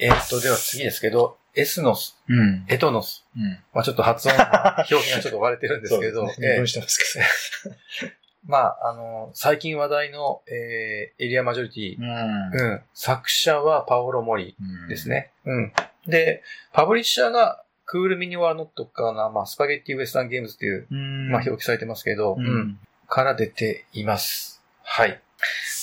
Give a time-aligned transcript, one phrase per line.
[0.00, 2.64] えーっと、では次ですけど、エスノス、うん。
[2.68, 3.24] エトノス。
[3.36, 3.58] うん。
[3.72, 4.34] まあちょっと発音、
[4.90, 6.98] 表現がちょっと割れてるんですけど、ねえー分してます
[8.02, 8.10] け
[8.46, 12.72] まああの、最近話題の、えーエリアマジョリティど。、うん。
[12.72, 15.08] うん、作者はパオロ・モリうんです。
[15.08, 15.30] ね。
[15.44, 15.72] うん。
[16.06, 16.42] で、
[16.72, 21.30] パブリッシャーがクールミニワーノットかな、まあスパゲッティウエスタンゲームズっていう、うん。
[21.30, 22.80] まあ表記されてますけど、ううんん。
[23.08, 24.62] から出ています。
[24.82, 25.20] はい。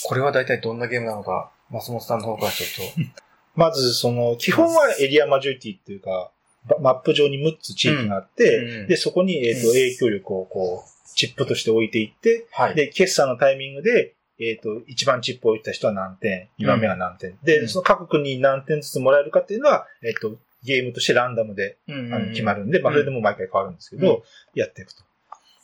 [0.05, 3.22] これは大体どんなゲームなのか、松本さんの方からちょっと。
[3.55, 6.31] まず、その、基本はエリアマジョリティっていうか、
[6.65, 8.87] ばマップ上に6つ地域があって、うん。
[8.87, 9.73] で、そこに、えっ、と、うん。
[9.73, 17.37] 影響力をこう、チップとして置いていって、はで、決算のタイミングで、えっ、と、一番チップを置いた人は何点、二番目は何点。
[17.43, 17.69] で、うん。
[17.69, 22.95] その各国に何点ずつもらえるかっていうのは、えっ、と、ゲームとしてランダムでうんあの決まるんで、まあ、うん。
[22.95, 24.23] それでも毎回変わるんですけど、
[24.55, 25.03] やっていくと。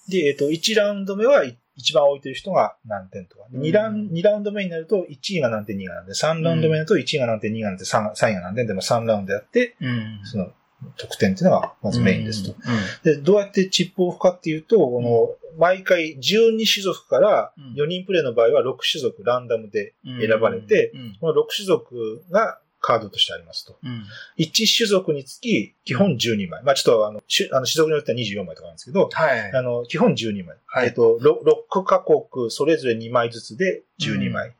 [0.09, 3.45] で、えっ、と、1ラウンド目はい一番置いてる人が何点とか。
[3.51, 3.61] うん。
[3.61, 6.13] 2ラウン、二ラウンド目になると1位が何点、2位が何点。
[6.13, 8.67] 3ラウンド目になると1位が何点、2位が何点、3, 3位が何点。
[8.67, 10.19] でも3ラウンドやって、うん。
[10.25, 10.51] その
[10.97, 12.51] 得点っていうのがまずメインですと。
[12.51, 13.15] うん。
[13.15, 17.81] で、どうやってチップオフかっていうと、この、毎回12種族からうん。
[17.81, 21.17] 4人プレイの場合は6種族ランダムでうん選ばれて、うん。
[21.21, 23.77] この6種族がカードとしてありますと。
[23.83, 24.03] うん
[24.37, 26.63] 1種族につき基本12枚。
[26.63, 29.51] まあちょっとあの、種あの種族によっては24枚とかなんですけど、はい。
[29.53, 30.57] あの、基本12枚。
[30.65, 34.53] はいえっと、6カ国それぞれ2枚ずつで12枚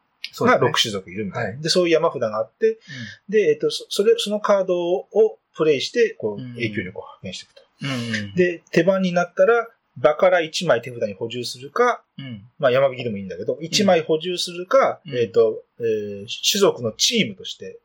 [0.46, 1.50] うですね6種族いるみたいな。
[1.52, 2.80] はで、そういう山札があって、
[3.28, 5.08] で、えっと、そそれ、そのカードを
[5.56, 7.62] プレイして、こうんう、影響力を発見していくと。
[7.82, 9.68] うんで、手番になったら、
[9.98, 17.78] 場から1枚手札に補充するか、うんまあ山引きでもいいんだけど、1枚補充するか、うんえっ、と、えー種族のチームとして、うん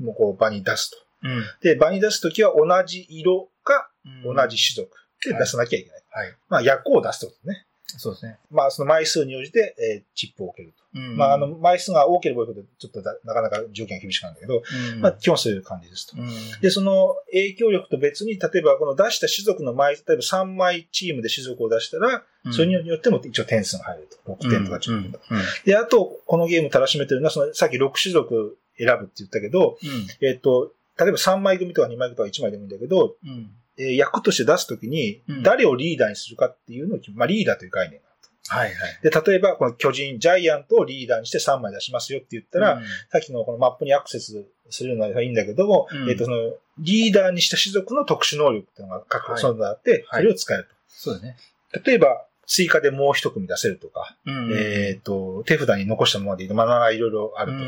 [0.00, 0.96] もうこう場に出すと。
[1.22, 3.90] うんで、場に出すときは同じ色か、
[4.24, 6.02] 同じ種族ではい出さなきゃいけない。
[6.10, 6.36] はい。
[6.48, 7.66] まあ役を出すってことね。
[7.96, 8.38] そうですね。
[8.50, 10.84] まあその枚数に応じて、えーチップを置けると。
[10.94, 14.62] うんまああの、枚数が多ければ多いほど、ちょっとだなかなか条件が厳しくなるんだけど、
[14.94, 16.20] うんまあ基本そういう感じですと。
[16.20, 16.28] うん
[16.60, 24.32] で、その影響力と別に、例えばこの出した種族の枚、例えば3枚チームで種族を出したら、それによっても一応点数が入ると。
[24.32, 25.24] 6点とか10点とか。
[25.30, 38.04] うんで、あと、このゲームたらしめてるのは、その、さっき6種族選ぶって言ったけど、うんえっ、と、例えば3枚組とか2枚組とか1枚でもいいんだけど、うんえー役として出すときにうん、誰をリーダーにするかっていうのをまあリーダーという概念が。
[38.48, 38.74] はいはい。
[39.02, 42.80] で、例えば、この巨人、ジャイアントをリーダーにして3枚出しますよって言ったら、
[43.10, 46.36] さっきのこのマップにアクセスするのはいいんだけども、うんえっ、と、その、
[46.78, 51.36] リーダーにした種族の特殊能力っていうのが各はいそのがあって、はいそれを使えるそうですね。
[51.72, 51.80] と。
[51.90, 57.58] 例えば、追加でもう一組出せるとか、うんえっ、と、手札に残したままでいいと、まあ、いろいろあると。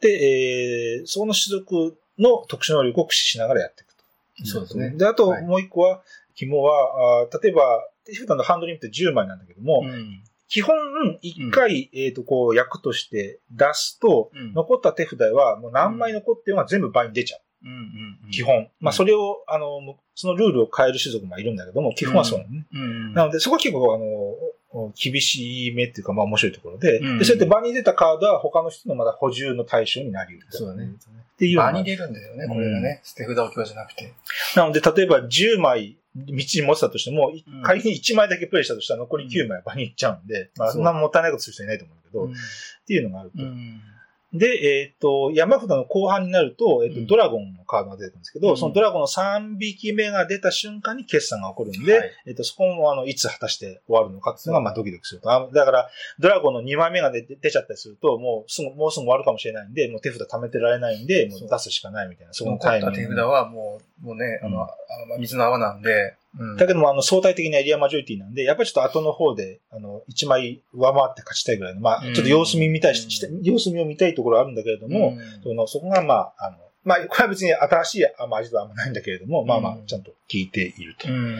[0.00, 4.04] うんで、えー、その種族の特殊能力を駆使しながらやっていくと。
[4.46, 4.90] そうですね。
[4.90, 5.44] で、あとはい。
[5.44, 6.02] もう一個は、
[6.34, 7.62] 紐は、あー例えば、
[8.04, 10.22] 手札のハンドリミット10枚なんだけども、うん。
[10.48, 10.76] 基本、
[11.22, 14.52] 一回、えっ、と、こう、役として出すと、うん。
[14.52, 17.40] 残った手札は、もう何枚残ってるのが全部倍に出ちゃう。
[17.64, 17.78] うんうん
[18.26, 18.30] うん。
[18.30, 18.68] 基本。
[18.78, 22.66] まあ、それを、あの、そのルールを変える種族もいるんだけども、基本はそうなのね。
[22.72, 23.14] うん。
[23.14, 24.04] なので、そこは結構、あの、
[24.94, 30.58] 厳しめっていうか、まあ面白いところで、うんで、そうやって場に出たカードは他の人のまだ補充の対象になり得ると。
[30.58, 30.84] そうだね。
[30.86, 33.00] っていう場に出るんだよね、これがね。
[33.04, 34.12] 捨て札置き場じゃなくて。
[34.56, 42.34] なので、例えば10枚、道に持ってたとしても、いうん仮に1枚だけプレイしたとしたら残り9枚は場に行っちゃうんで、まあそんなもったいないことする人いないと思うけど、うんっ
[42.86, 43.42] ていうのがあると。
[44.32, 47.06] うんで、えっ、と、山札の後半になると、えっ、と、うん。
[47.06, 48.56] ドラゴンのカードが出てくるんですけど、うん。
[48.56, 52.10] そのドラゴンの3匹目が出た瞬間に決算が起こるんで、はい。
[52.26, 55.30] えっ、と、そこも、あの、いつ果たして終わるのかっていうのが、まあ、ドキドキすると。
[55.30, 62.96] あだから、ドラゴンの2枚目が出出ちゃったりすると、もうすぐ、もうすぐ終わるかもしれないんで、もう手札貯めてられないんで、もう出すしかないみたいな、そこのタイミング。
[62.96, 64.62] 手札はもう、もうね、あの、うん。
[64.62, 64.66] あ
[65.14, 66.56] の水の泡なんで、うん。
[66.56, 72.14] だけども、あの、相対的なエリアマジョリティなんで、やっぱりちょっと後の方で、あの、1枚上回って勝ちたいぐらいの、まあ、うん。
[72.14, 73.42] ちょっと様子見見たいし、うん。
[73.42, 75.42] 様子見を見たいところはあるんだけれども、うん。
[75.42, 81.08] その、そこがまあ、あの、まあ、これは別に新しい味はあんまないんだけれども、まあまあう、んちゃんと聞いていると。
[81.08, 81.36] うん。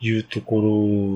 [0.00, 0.60] いうとこ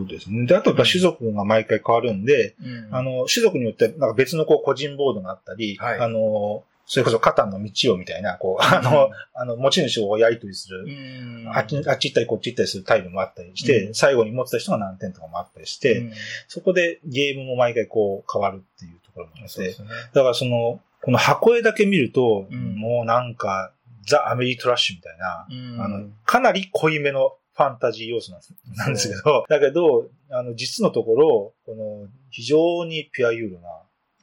[0.03, 0.45] ろですね。
[0.47, 2.89] で、あとやっぱ種族が毎回変わるんで、うん。
[2.91, 6.01] あの、種族によってなんか別のこう個人ボードがあったり、はい。
[6.01, 11.49] あの、それこそカタンの道をみたいな、こう、あの、あの、持ち主をやりとりする、うん。
[11.55, 13.95] あっち、あっち行ったりこっち行ったりするタイプもあったりして、うん。
[13.95, 16.13] 最後に持ってた人が何点とかもあったりして、うん。
[16.49, 19.75] そこでゲームも毎回こう変わるっていうところもあってね。
[20.13, 22.77] だからその、この箱絵だけ見ると、うん。
[22.77, 23.73] もうなんか、
[24.07, 25.81] ザ・アメリトラッシュみたいな、うん。
[25.81, 33.69] あの、かなり濃いめのファンタジー要素なんですなんですけど、だけど、あの、実のところ、この、非常にピュアユーロな、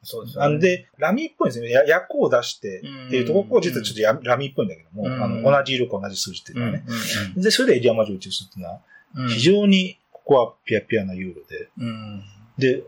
[0.04, 0.50] そうですよね。
[0.50, 1.72] なんで、ラミーっぽいんですよね。
[1.72, 3.62] や役を出してっていうところ、うん。
[3.62, 5.24] 実はちょっとやラミーっぽいんだけども、うん。
[5.24, 6.84] あの、同じ色か同じ数字っていううんのはね。
[7.36, 8.80] で、それでエリアマジョリティをするっていうのは、
[9.16, 9.30] うん。
[9.30, 12.24] 非常に、ここはピュアピュアなユーロで、うん。
[12.58, 12.84] で、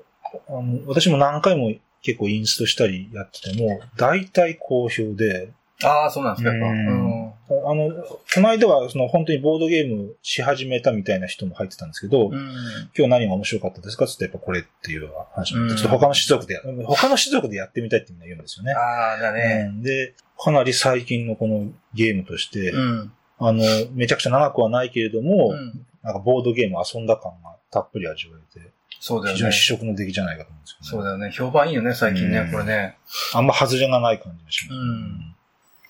[0.47, 5.51] あの、私も何回も結構インストしたりやってても、大体好評で、
[5.83, 6.51] ああ、そうなんですか。
[6.51, 7.20] ううんん。
[7.65, 7.91] あの、
[8.33, 12.51] この間は、その本当にボードゲームし始めたみたいな人も入ってたんですけど、うん。
[12.97, 18.73] 今日何が面白かったですかって言ったらやっぱこれっていう話うんちょっと他の種族でや、他の種族でやってみたいってみんな言うんですよね。
[18.73, 19.63] ああ、だうね。
[19.65, 23.11] んで、かなり最近のこのゲームとして、うん。
[23.39, 23.63] あの、
[23.93, 29.53] めちゃくちゃ長くはないけれども、うんなんかボードゲーム遊んだ感がたっぷり味わえて、そうだよね非常に。
[29.53, 30.87] 試食の出来じゃないかと思うんですよね。
[30.89, 31.31] そうだよね。
[31.31, 32.97] 評判いいよね、最近ねう、んこれね。
[33.35, 34.77] あんま外れがない感じがします。
[34.79, 35.35] うん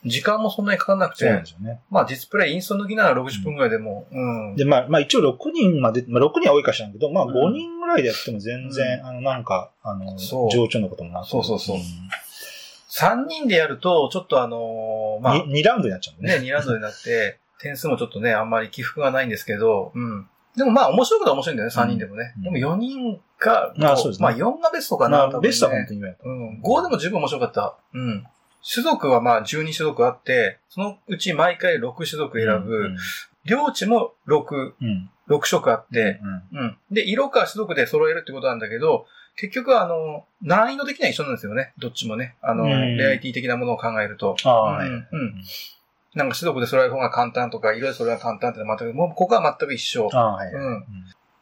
[0.06, 1.80] 時間もそんなにかかんなくてそうなんで、すよね。
[1.90, 4.20] まあディスプレイ、インスト抜きなら60分ぐらいでも、う
[4.54, 4.56] ん。
[4.56, 11.28] で、まあ、まあ一応6人まで、まあ6人は多いかしらんけど、まあうん5人ぐらいでやっても全然、うあの、なんか、あの、情緒のこともなく。
[11.28, 11.86] そうそうそうんに
[12.92, 16.46] 3人でやると、ちょっとあのーまあ、2ラウンドになっちゃうんね、ね。
[16.46, 20.28] 2ラウンドになって、点数もちょっとね、あんまり起伏がないんですけど、うん。
[20.58, 22.34] でもまあ面白いことは面白いんだよね、3人でもね。
[22.38, 26.30] うんでも4人か、あそうですねまあ4がベストかな、まあ、ベストは本当に言わないと。
[26.30, 26.62] うん。
[26.62, 27.78] 5でも十分面白かった。
[27.94, 28.28] うん。
[28.70, 32.76] 種族はまあ12種族あって、そのうち毎回6種族選ぶ。
[32.76, 32.98] うん
[33.46, 35.10] 領地も6、うん。
[35.28, 36.20] 6色あって、
[36.54, 36.78] うんうん。
[36.92, 39.06] で、色か種族で揃えるってことなんだけど、
[39.36, 41.74] 結局あの、難易度的には一緒なんですよね。
[41.80, 42.36] どっちもね。
[42.42, 44.36] あの、うんレアリティ的なものを考えると。
[44.44, 44.88] はい。
[44.88, 45.34] うんうん
[46.14, 50.08] なんか種族で揃える方が簡単とか、色で揃える方が簡単ってのは全く、もうここは全く一緒。
[50.08, 50.52] はい。
[50.54, 50.86] うん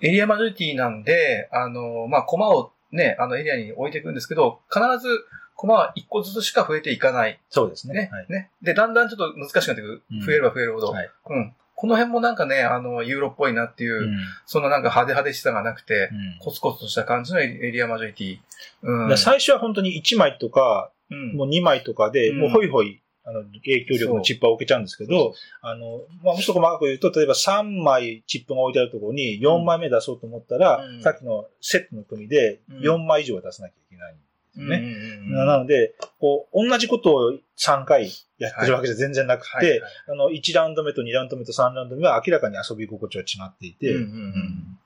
[0.01, 5.10] エリアマジョリティなんで、あの、まあ、コマをね、あのエリアに置いていくんですけど、必ず
[5.59, 7.38] コマは1個ずつしか増えていかない。
[7.50, 7.94] そうですね。
[7.94, 8.09] ね。
[8.13, 8.25] はい。
[8.29, 8.50] ね。
[8.61, 10.21] で、だんだんちょっと難しくなっていくうん。
[10.21, 10.88] 増えれば増えるほど。
[10.91, 11.53] はいうん。
[11.75, 18.39] この辺もなんかね、あの、ユーロっぽいなっていう、うんそんななんか派手派手しさがなくて、うんコツコツとした感じのエリアマジョリティ。
[18.83, 19.17] うん。
[19.17, 34.17] 最初は本当に1枚とか、うんもう2枚とかで、うんもうホイホイ、あの、影響力のチップは置けちゃうんですけど、あの、まあ、もうちょっと細かく言うと、例えば3枚チップが置いてあるところに4枚目出そうと思ったら、うんさっきのセットの組でうん4枚以上は出さなきゃいけないん
[34.56, 34.78] ですよね。
[34.78, 35.48] うんうんうん。
[35.48, 39.69] なので、こう、同じことを3回やってるわけじゃ全然なくて、はい。
[39.69, 39.92] はい。
[40.10, 44.80] あの、1ラウンド目と2ラウンド目と3ラウンド目は明らかに遊び心地は違っていて、うんうんうん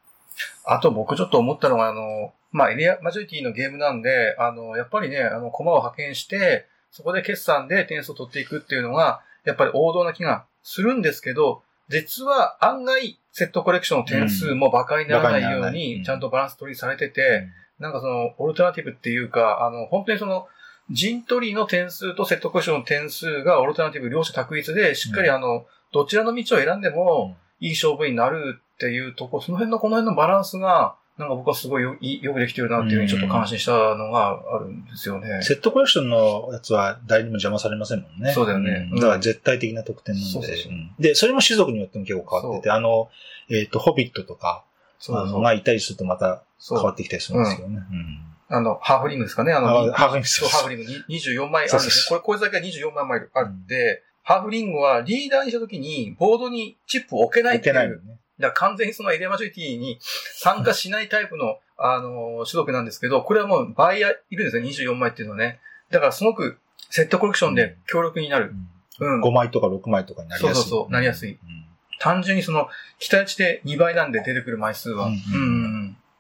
[0.66, 17.48] あと僕ちょっと思ったのが、あの、まあ、エリアマジョリティのゲームなんで、あの、やっぱりね、あの、コマを派遣して、そこで決算で点数を取っていくっていうのが、やっぱり王道な気がするんですけど、実は案外、セットコレクションの点数も馬鹿にならないようにちゃんとバランス取りされてて、
[17.80, 20.48] なんかその、オルタナティブっていうか、あの、本当にその、
[20.92, 35.44] 陣取りの点数とセットクションの点数がオルタナティブ両者択一で、しっかりあの、どちらの道を選んでも、いい勝負になるっていうとこ、その辺のこの辺のバランスが、なんか僕はすごいよいよくできてるなっていうふうにちょっと感心したのがあるんですよね。
[35.44, 38.34] セットコレクションのやつは誰にも邪魔されませんもんね。
[38.34, 38.90] そうだよね。
[38.92, 38.96] ん。
[38.96, 40.32] だから絶対的な得点なので。
[40.32, 40.72] そうそうそう。
[40.72, 43.10] うんで、それも種族によっても結構変わってて、あの、
[43.50, 44.64] えっ、と、ホビットとか、
[45.04, 45.42] そうそう。
[45.42, 46.44] がいたりするとまた。
[46.70, 47.78] 変わってきたりするんですよね。
[47.92, 48.20] うん
[48.50, 49.52] あの、ハーフリングですかね？
[49.52, 52.22] あの、あハーフリングそう、ハーフリングに24枚あるんですそね。
[52.22, 57.74] これ、これだけ24枚もあるんで、ハーフリングはリーダーにしたときに、ボードにチップを置けないいっていう。
[57.74, 58.20] けないのね。
[58.38, 59.98] だから完全にそのエリアマジョリティに
[60.36, 64.04] 参加しないタイプの、あの、種族なんですけど、これはもう倍い
[64.36, 65.60] るんですね、24枚っていうのはね。
[65.90, 66.60] だからすごく
[66.92, 68.54] セットコレクションで強力になる。
[69.00, 69.24] うん。
[69.24, 70.62] 5枚とか6枚とかになりやすい。
[70.62, 71.73] そうそうそうなりやすいうん
[72.04, 72.68] 単純にその、
[73.00, 75.10] 期待値で2倍なんで出てくる枚数は。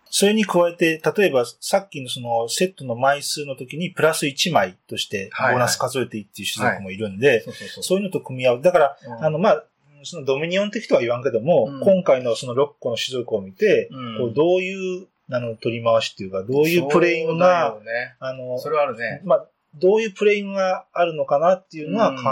[0.09, 7.43] それに加えて、例えばさっきのそのセットの枚数の時にプラス1枚としてボーナス数えていいっていう種族もいるんで、
[7.81, 8.61] そういうのと組み合う。
[8.61, 9.63] だから、うんあの、まあ、
[10.03, 18.15] そのドミニオン的とは言わんけども、うん今回のその6個の種族を見て、うんこうどういう、あの、取り回しっていうか、どういうプレイングが、ね。
[18.19, 19.21] あの、それはあるね。
[19.23, 22.23] まあ、どういうプレイングがあるのかなっていうのはうん考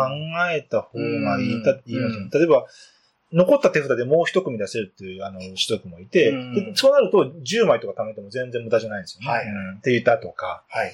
[0.52, 1.54] えた方がいい。
[1.56, 2.68] うん例えば、
[3.34, 9.28] 残った手札でもう一組出せるっていう、あの、種族もいて、うんでそうなると10枚とか貯めても全然無駄じゃないんですよね。
[9.30, 10.92] はいうんって言ったとか、はい。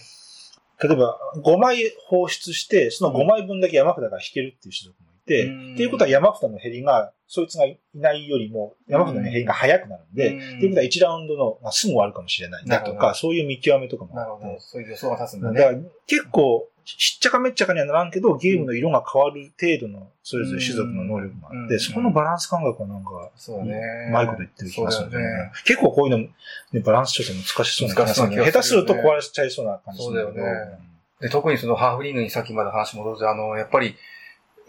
[0.82, 14.60] 例えば5枚放出して、その5枚分だけ山札が引けるっていう種族もいて、うんっていうことは山札の減りが、そいつがいないよりも山札の減りが早くなるんで、うんっていうことは1ラウンドの、まあ、すぐ終わるかもしれないだとか、そういう見極めとかもあってなるほど。。
[14.62, 15.90] そういう予想が立つんだだからね。
[16.06, 21.80] 結構、しっちゃかめっちゃかにはならんけど、ゲームの色が変わる程度の、それぞれ種族の能力があって、うん。
[21.82, 24.08] そこのバランス感覚はなんか、そうだね。
[24.10, 25.52] うまいこと言ってる気がするんだよそうだよね。
[25.66, 28.38] 結構こういうの、ね、バランス調整難しそうな気がするね。
[28.38, 30.80] 下手すると壊れちゃいそうな感じするんだけどそうだよね。
[31.20, 33.96] で、特にそのハーフリングにさっきまで話戻ると、あの、やっぱり、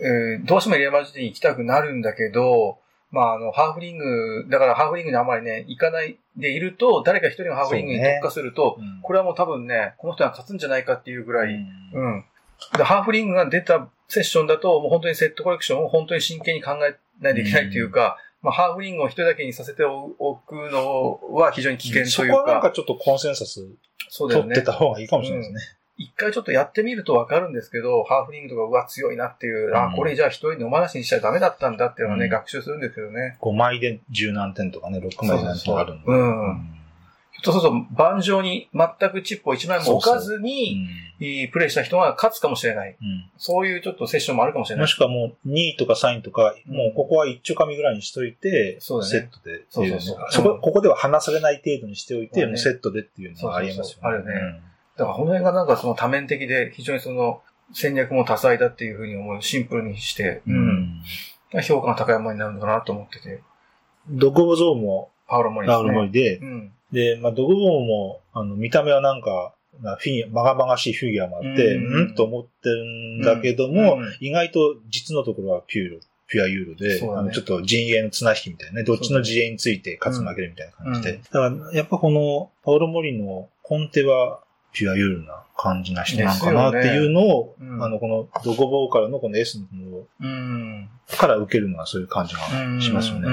[0.00, 2.78] えーどうしてもエリアマジで行きたくなるんだけど、
[3.11, 12.25] まあ、あの、ハーフリング、だからハーフリングにあまりね、行かないでいると、誰か一人がハーフリングに特化すると、うんこれはもう多分ね、この人が勝つんじゃないかっていうぐらい、うんうん。
[12.77, 23.67] で、ハーフリングが出たセッションだと、もう本当にセットコレクションを本当に真剣に考えないといけないっていうか、まあ、ハーフリングを一人だけにさせておくのは非常に危険そというか、こはなんかちょっとコンセンサス
[24.11, 24.62] 取って。
[24.62, 25.77] た方がいいかもしれないですね。
[25.99, 29.97] 一回ちょっとやってみるとわかるんですけど、ハーフリングとか、うわ、強いなっていう、あ、うん。
[29.97, 32.31] これじゃあ一人野放しにしちゃダメだったんだっていうのはね、うん。
[32.31, 33.37] 学習するんですけどね。
[33.40, 36.07] 5枚で十何点とかね、6枚で何点あるんで。
[36.07, 36.23] そうそうそう。
[36.23, 36.75] うん。
[37.43, 40.87] そうすると、盤上に全くチップを一枚も置かずに、
[41.21, 42.97] いいプレイした人が勝つかもしれない。
[43.00, 43.31] うん。
[43.37, 44.83] そういうちょっとセッションもあるかもしれない。
[44.83, 50.00] もしくはもう2位とか3位とか、うんもうここは一丁紙ぐらいにしといて、そうセットでっていうね。
[50.00, 50.43] そうそうそう。
[50.45, 54.02] そこ、ここでは離されない程度にしておいて、もうセットでっていうのがありえますよね。
[54.02, 54.35] そうそうそう。
[54.35, 54.61] あるね
[54.99, 57.40] だからこの辺がなんかその多面的で、非常にその
[57.73, 60.55] 戦略も多彩だっていうふうに思う、シンプルにして、うん。
[60.55, 61.02] うん
[61.67, 63.40] 評価が高いものになるのかなと思ってて。
[64.11, 65.85] ドゴボゾーも、パウロモリですね。
[65.85, 66.73] ラウルモリでう、ん。
[66.93, 81.14] で、まあ、ドゴボーも、あの、見た目はなんか、まあフィギュア、まがまがしいフィギュアもあって、うんうん、と思ってるんだけども、うん意外と実のところはピューロ、ピュアユーロで、ねあのちょっと陣営の綱引きみたいなね、どっちの陣営について勝つ負けるみたいな感じで。
[81.14, 84.40] うんだから、やっぱこの、パオロ・モリの根底は、
[84.78, 89.66] ピュアユーロな感じな人なんかなっていうのを、ねうんあの、このドゴボーからのこの S の。
[91.16, 92.40] から受けるのはそういう感じが
[92.80, 93.28] しますよね。
[93.28, 93.30] う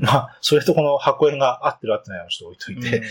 [0.00, 3.02] まあ、それとこの箱絵が合ってる合ってないのちょっと置いといて、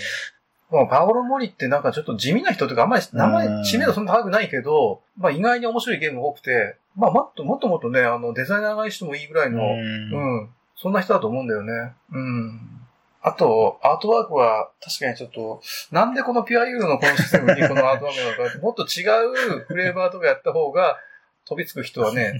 [0.69, 10.50] まあ、パオロ・モリってなんかちょっと地味な人というか、あんまり名うん前、知名度そんな高くないけど、まあ意外に面白いゲームが多くて、まあもっともっともっとね、あの、デザイナーがしてもいいぐらいの、うんうん。
[10.75, 11.93] そんな人だと思うんだよね。
[12.11, 12.80] うん。
[13.23, 15.61] あと、アートワークは確かにちょっと、
[15.91, 19.05] なんでこのピュアユーロのこのシステムにこのアートワークなのか、もっと違
[19.59, 20.97] うフレーバーとかやった方が、
[21.45, 22.39] 飛びつく人はね、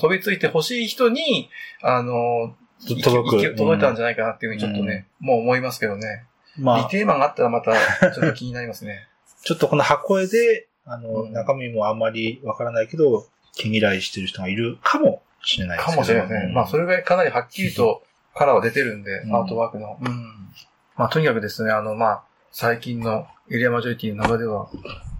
[0.00, 1.50] 飛びついてほしい人に、
[1.82, 2.54] あの、
[2.86, 6.24] い届くい届いたんじゃないかなっていうふうにちょっとね、もう思いますけどね。
[6.56, 7.72] まあ、リテーマンがあったらまた、
[8.12, 9.06] ちょっと気になりますね。
[9.44, 16.52] ちょっとこの箱絵で、あの、うん中身もあんまりわからないけど、毛嫌いしてる人がいるかもしれないですかもしれません。
[16.54, 18.02] まあ、それ、れぐらいかなりはっきりと
[18.38, 19.98] カラーは出てるんで、うんアートワークの。
[20.00, 20.48] うん。
[20.96, 24.68] まあ、とにかくですね、あの、まあ、最近のエリアマジョリティの中では、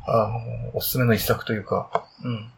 [0.07, 0.29] あ
[0.73, 2.51] の、おすすめの一作というか、うん。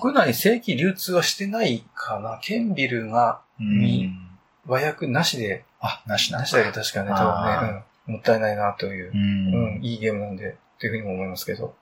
[0.00, 2.38] 国内正規流通はしてないかな。
[2.40, 4.28] ケンビルがうん
[4.66, 9.76] 和訳なしで、あ、なしななしだけど確かね、多分ね、うん、もったいないなというう、ん。
[9.76, 11.74] うん、いいゲームなんで、というふうにも思いますけど。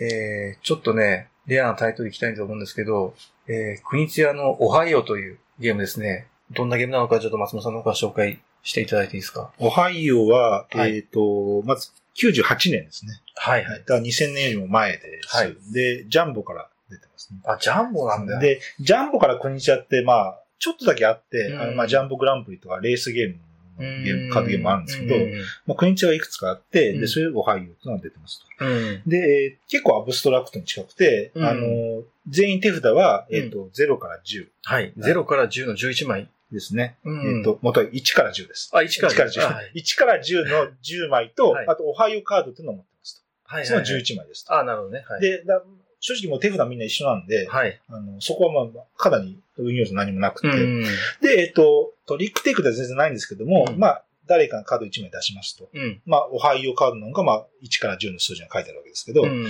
[0.00, 3.14] えー、ちょっとね、レアなタイトルいきたいと思うんですけど、
[3.48, 6.28] えー、国津屋のオハイオというゲームですね。
[6.52, 9.50] どんなゲームなのかちょっと松本さんの方から紹介していただいていいですか？
[9.58, 13.12] オハイオは、はいえっ、と、まず98年ですね。
[13.34, 15.36] はいだから2000年よりも前です。
[15.36, 17.40] はいで、ジャンボから出てますね。
[17.44, 18.40] あ、ジャンボなんだよ。
[18.40, 23.38] で、ジャンボから国ちゃって、まあ、ちょっとだけあって、うんあのまあ、ジャンボグランプリとかレースゲーム
[23.82, 25.32] のゲーム、カードゲームもあるんですけど、うん
[25.66, 28.64] まあ、国ちゃはいくつかあって、うんで、それオハイオっていうのが出てますと。
[28.64, 29.02] うん。
[29.06, 34.92] で、えー結構アブストラクトに近くて、うんあの、全員手札は、うんえっ、と、0から10はい。
[34.96, 36.28] 0から10の11枚。
[36.50, 36.96] ですね。
[37.04, 38.70] うんえっ、と、元は1から10です。
[38.72, 39.54] あ、1から1から10。
[39.54, 43.68] はい 1から10の10枚と、はいあと、オハイオカードっていうのを持ってますはいと。
[43.68, 44.58] その11枚ですと。
[44.58, 45.04] あ、なるほどね。
[45.06, 45.20] はい。
[45.20, 45.62] で、だ
[46.00, 47.80] 正直もう手札みんな一緒なんで、はい。
[47.88, 50.82] あのそこはまあ、かなり運用上何もなくて、うん。
[51.20, 55.68] で、えっ、と、トリックテイクでは全然ないんですけども、うんまあ、誰かがカード1枚出しますと。
[55.72, 56.00] うん。
[56.06, 59.46] まあ、オハイオカードなんか、まあ、1から10の数字が書いてあるわけですけど、うん。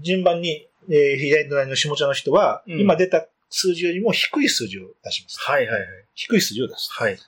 [0.00, 5.38] 順番に、えー左隣の下茶の人は、うん今出た数字よりも低い数字を出します。
[5.40, 5.88] はいはいはい。
[6.14, 6.90] 低い数字を出す。
[6.92, 7.18] はい。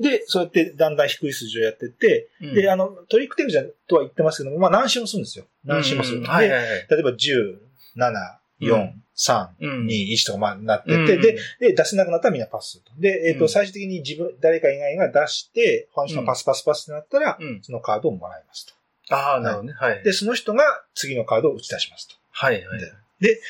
[0.00, 5.44] で、そうやってだんだん低い数字をやってって、で、あの、トリックテイクじゃとは言ってますけども、まあ何周もするんですよ。
[5.64, 6.18] 何周もする。
[6.18, 6.86] うんで、はいはいはい。
[6.90, 7.58] 例えば10、
[7.96, 8.12] 7、
[8.60, 12.92] 4、3、うん2、1とかまあなってて、うんで、で、出せなくなったらみんなパスすると。
[13.00, 17.60] で、えっ、と、うん最終的に自分、誰か以外が出して、他の人がパスパスパスってなったら、うん。
[17.62, 19.14] そのカードをもらいますと。
[19.14, 19.74] ああ、なるほどね。
[19.74, 20.02] はい。
[20.02, 22.14] で、その人が次のカードを打ち出しますと。
[22.30, 22.80] はいはい。
[23.20, 23.40] で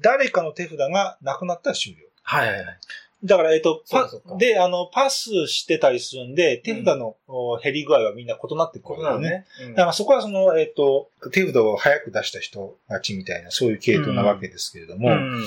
[0.00, 1.98] 誰かの手札がなくなったら終了。
[2.22, 2.78] はいはいはい。
[3.24, 9.30] だから、えっ、と、パで、あの、パスしてたりするんで、手札の、お減り具合はみんな異なってくるんだよね。
[9.30, 9.46] ね。
[9.66, 15.44] うんだからそこはその、えっ、と、手札を早く出した人たちみたいな、そういう系統なわけですけれども、うん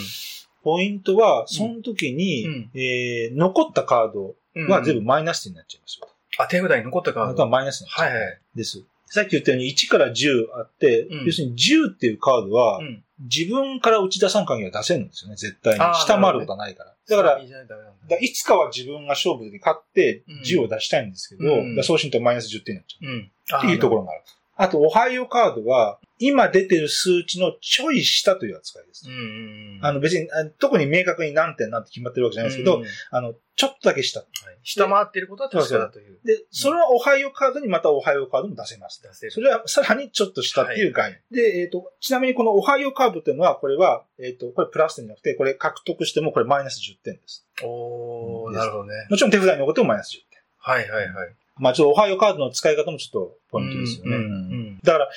[0.63, 6.07] ポイントは、その時に、うんえー残ったカードうんは全部マイナス点になっちゃいますよ。
[6.39, 7.43] あ、手札に残ったカード。
[7.43, 8.09] はマイナスになっちゃう。
[8.09, 8.39] はいはい。
[8.55, 8.83] です。
[9.15, 13.01] さっき言ったように1から10あって、うん要するに10っていうカードは、うん。
[13.31, 16.93] 自分から打ち出さん限りは出せるんですよね、絶対に下回ることはないから。
[17.07, 23.09] だから、いいじゃないつかは自分が勝負で勝ってうん10を出したいんですけど、うんだからそうしんとマイナス10点になっちゃう。
[23.09, 23.31] うん。
[23.57, 24.21] っていうところがある。
[24.57, 29.05] あと、オハイオカードは、今出てる数値のちょい下という扱いです。
[29.07, 29.79] うんうん。
[29.81, 34.23] あの別に、あ特に明確に何点なんて決まってるわけじゃないですけど、うんはいあの、ちょっとだけ下。
[34.63, 36.19] 下回っていることは確かだという。
[36.25, 39.01] で、それはオハイオカードにまたオハイオカードも出せます。
[39.01, 39.31] 出せる。
[39.31, 41.21] それはさらにちょっと下っていう概念。
[41.31, 47.45] で、えっ、と、ちなみにこのオハイオカードっていうのは、これは、えっ、と、これプラス点じゃなくて、これ獲得してもこれマイナス10点です。
[47.63, 48.93] おー、うんなるほどね。
[49.09, 50.41] もちろん手札に残ってもマイナス10点。
[50.57, 51.35] はいはいはい。
[51.57, 54.15] まあちょっとオハイオカードの使い方もちょっとポイントですよね。
[54.15, 55.09] うんうんだから、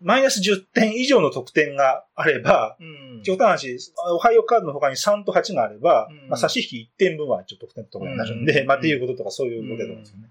[0.00, 10.28] マイナス10点以上の得点があれば、うん極端な話、オハイオカードの他に3と8があれば、うんまあ差し引き1点分は一応得点とかになるんで、うんまあっていうこととかそういうことだと思うんですよね。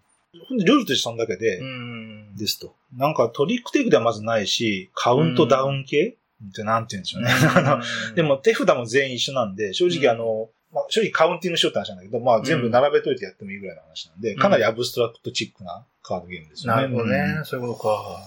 [0.47, 2.75] ほんでルールとしてそんだけで、うんですと。
[2.95, 6.17] なんかトリックテイクではまずないし、カウントダウン系、
[6.49, 7.29] ってなんて言うんでしょうね。
[7.55, 16.81] あのでも手札も全員一緒なんで、正直あの、まあ、正直カウンティングしようって話なんだけど、まあ全部並べといてやってもいいぐらいの話なんで、うんかなりアブストラクトチックなカードゲームですよね。
[16.81, 17.41] なるほどねう。
[17.41, 18.21] んそういうことか。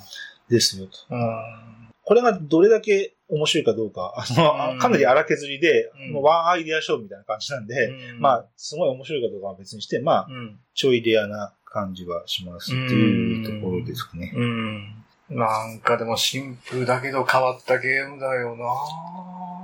[0.48, 0.98] ですよと。
[1.10, 1.88] うん。
[2.04, 10.58] これがどれだけ面白いかどうか、あの、うんかなり荒削りで、うんもうワンアイデア勝負みたいな感じなんで、うんまあ、すごい面白いかどうかは別にして、まあ、うん。
[10.74, 14.32] ちょいレアな感じはしますっていうところですかね。
[14.34, 15.04] うん。
[15.30, 18.56] なんかでもシンプルだけど変わったゲームだよ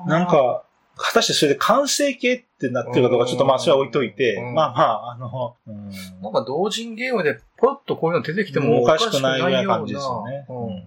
[0.06, 0.64] ななん、か、
[0.96, 4.54] 果たしてそれで完成形ってなってるかどうか、ちょっとまあ、それは置いといて、うん。
[4.54, 5.90] まあまあ、あの、うん、
[6.22, 9.76] なんか同人ゲームでポロッとこういうの出てきてもおおかしくなないいような。
[9.78, 10.46] 感じですよね。
[10.48, 10.84] うん。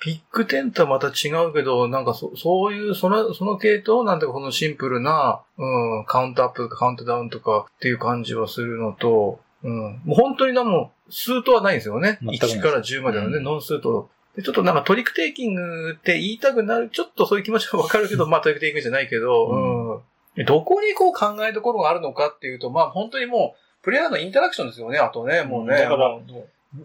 [0.00, 12.18] ピックテンとはまた違うけど、なんかそそういう、その、その系統なんてこのシンプルな、うん、カウントアップとかカウントダウンとかっていう感じはするのと、うん、もう本当になもう、数とはないんですよね。
[12.22, 13.44] 全くない1から10までのね、うん。
[13.44, 14.08] ノン数と。
[14.38, 20.04] で、ちょっとなんかトリックテイキングって言いたくなる、ちょっとそういう気持ちはわかるけど、 まあトリックテイキングじゃないけど、
[20.36, 20.44] うん。
[20.44, 25.78] どこにこう考えどころがあるのかっていうと、まあ本当にもう、プレイヤーのインタラクションですよね、あとね、もうね。
[25.78, 26.16] だから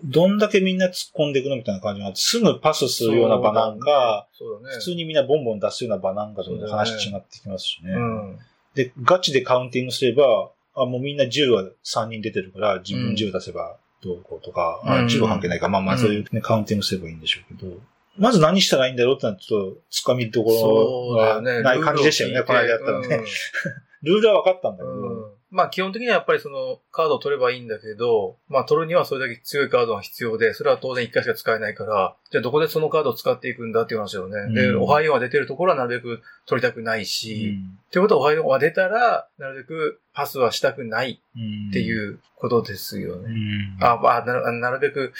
[0.06, 4.28] どんだけみんな突っ込んでいくのみたいな感じがあって、すぐパスするような場なんか、
[4.64, 4.70] ね。
[4.72, 7.92] 普通にみんなボンボン出すような場なんかと話違ってきますしね。
[7.92, 8.40] うん。
[8.74, 17.78] で、ガチでカウンティングすれば、あ、もうみんな10は3人出てるから、自分10出せばどうこうとか、うんあ10は関係ないか、まあまあそういうね、カウンティングすればいいんでしょうけど、
[18.18, 21.24] まず何したらいいんだろうってのはちょっと掴みどころ。
[21.24, 23.24] がない感じでしたよね、この間やったらね。
[24.04, 34.54] ルールは分かったんだけど、まあ基本的にはやっぱりそのカードを取ればいいんだけど、まあ取るにはそれだけ強いカードが必要で、それは当然1回しか使えないから、じゃあどこでそのカードを使っていくんだっていう話だよね。
[34.54, 37.56] で、うんオハイオが出てるところはなるべく取りたくないうんし、
[37.88, 43.30] ってことはオハイオが出たら、なるべくパスはしたくないうんっていうことですようね。
[43.30, 45.14] んあ、まあ、ななるべく、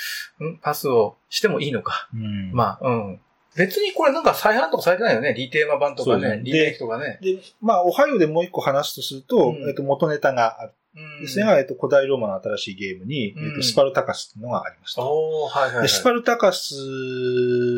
[0.44, 0.58] ん？
[0.58, 2.10] パスをしてもいいのか。
[2.14, 3.20] うんまあ、うん。
[3.56, 5.34] 別にこれなんか再販とかされてないよね？
[5.34, 6.42] リテーマ版とかね？
[6.44, 7.20] リメイクとかね？
[7.22, 10.72] で、まあ、オハイオでもう一個話すとすると、うんえっと、元ネタがある。
[10.96, 15.02] うんそれが、えっと、古代ローマの新しいゲームに、うんえっと、スパルタカスっていうのがありました。
[15.02, 16.76] はいはい、スパルタカス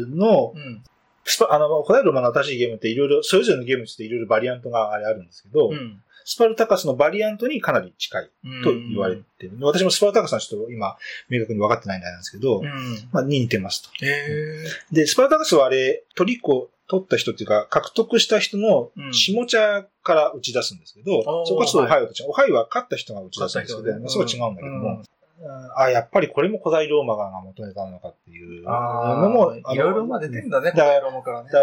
[0.09, 0.83] の、うん。
[1.23, 6.01] スパ、あの、古代ローマの新しいゲームっていろいろ、それぞれのゲームについていろいろバリアントがあれあるんですけど、うん。
[6.25, 8.29] スパルタカスのバリアントにかなり近い
[8.63, 9.51] と言われてる。
[9.61, 10.97] 私もスパルタカスのちょっと今、
[11.29, 13.09] 明確に分かってないんですけど、うん。
[13.11, 13.89] まあ、に似てますと。
[14.03, 22.29] えで、スパルタカスはあれ、トリックを取った人っていうか、獲得した人のうん下茶から打ち出すんですけど、おーそこはちょっとオハイオと違う。
[22.29, 25.03] オハイオは勝った人が打ち出すんですけど、ねまあそこは違うんだけども、うんうん
[25.75, 28.71] あ、やっぱりこれも古代ローマが元ネタなのかっていうの
[29.29, 31.59] も、あ、いろいろまあ出てんだね、だからこのローマからねだ。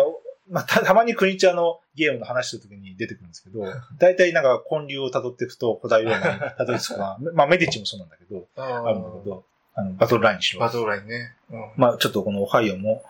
[0.49, 3.65] まあ、たたまに国茶のゲームの話するときに出てくるんですけど、
[3.99, 10.71] 大体なんか根流を辿っていくと古代ローマにたどり着くのは、 まあメディチもそうなんだけど、ああるんだけど、あの、バトルラインにしろバ。
[10.71, 11.35] トルラインね。
[11.51, 13.05] うんまあちょっとこのオハイオも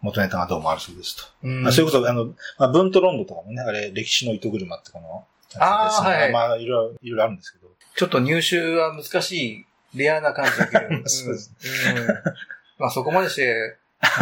[0.00, 1.24] 元ネタがどうもあるそうですと。
[1.42, 2.26] うんまあ、それこそ、あの、
[2.58, 5.26] まあ、ブントロンドとかもね、あれ、歴史の糸車ってこの、
[5.58, 7.68] あーやつですねはいまあ、いろいろ、いろいろあるんですけど。
[7.96, 10.80] ちょっと入手は難しい、レアな感じだけど。
[11.08, 11.52] そうです
[11.88, 12.06] うんうん
[12.78, 13.78] まあそこまでして、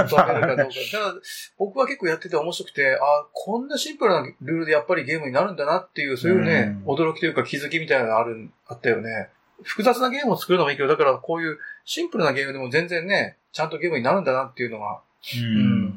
[0.08, 0.64] 求めるかどうか。
[0.90, 1.14] ただ、
[1.58, 9.30] 僕は結構やってて面白くて、あこんなシンプルなルールでやっぱりゲームになるんだなっていう、そういうね、うん驚きというか気づきみたいなのがある、あったよね。
[9.62, 15.00] 複雑なゲームを作るのもいいけど、だからこういうシンプルなゲームでも全然ね、ちゃんとゲームになるんだなっていうのが。
[15.36, 15.94] うん。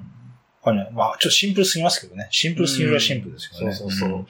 [0.61, 2.27] これね、まあ、ちょっとシンプルすぎますけどね。
[2.31, 3.73] シンプルすぎるはシンプルですけどね。
[3.73, 4.25] そうそう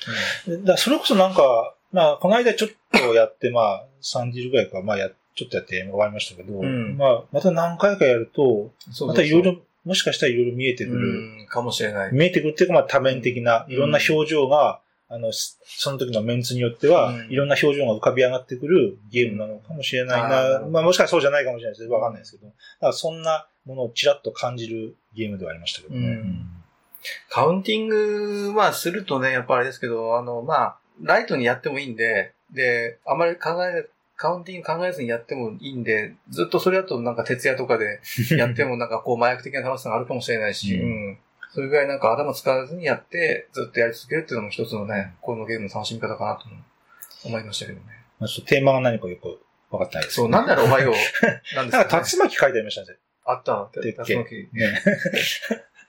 [0.45, 0.57] そう。
[0.57, 8.71] んだそれこそなんか、まあ、この間ちょっとやって、まあ、3時ぐらいか、まあや、ちょっとやって終わりましたけど、んまあ、また何回かやると、
[9.05, 11.39] またいろいろ、もしかしたらいろいろ見えてくる。
[11.41, 12.13] うん、かもしれない。
[12.13, 20.57] 見えてくるっていうか、まあ多面的な、いろんな表情が、あの、すその時のメンツによっては、うんいろんな表情が浮かび上がってくるゲームなのかもしれないな。
[20.57, 22.47] あまあもしかしたらそうじゃないかもしれないですわかんないですけど。
[22.47, 26.07] だからそんなものをちらっと感じるゲームではありましたけどね。
[26.07, 26.57] うん
[27.29, 38.01] カウンティングはするとね、やっぱあれですけど、あの、まあ、ライトにやってもいいんで、で、あまり考え、カウンティング考えずにやってもいいんで、ずっとそれだとなんか徹夜とかで
[38.35, 41.17] やってもなんかこう麻薬的な楽しさがあるかもしれないし、ううんん。
[41.53, 46.45] それぐらいなんか頭使わずにやって、ずっとやり続けるっていうのも一つのね、このゲームの楽しみ方かなと
[47.23, 47.85] 思いましたけどね。
[48.19, 50.93] まあちょっとテーマが何かよくわかってないですけそう、なんだろう、おはよう。
[51.55, 52.97] なんですなんかか、ね、竜巻書いてありましたね。
[53.23, 54.49] あった、竜巻。
[54.51, 54.81] ね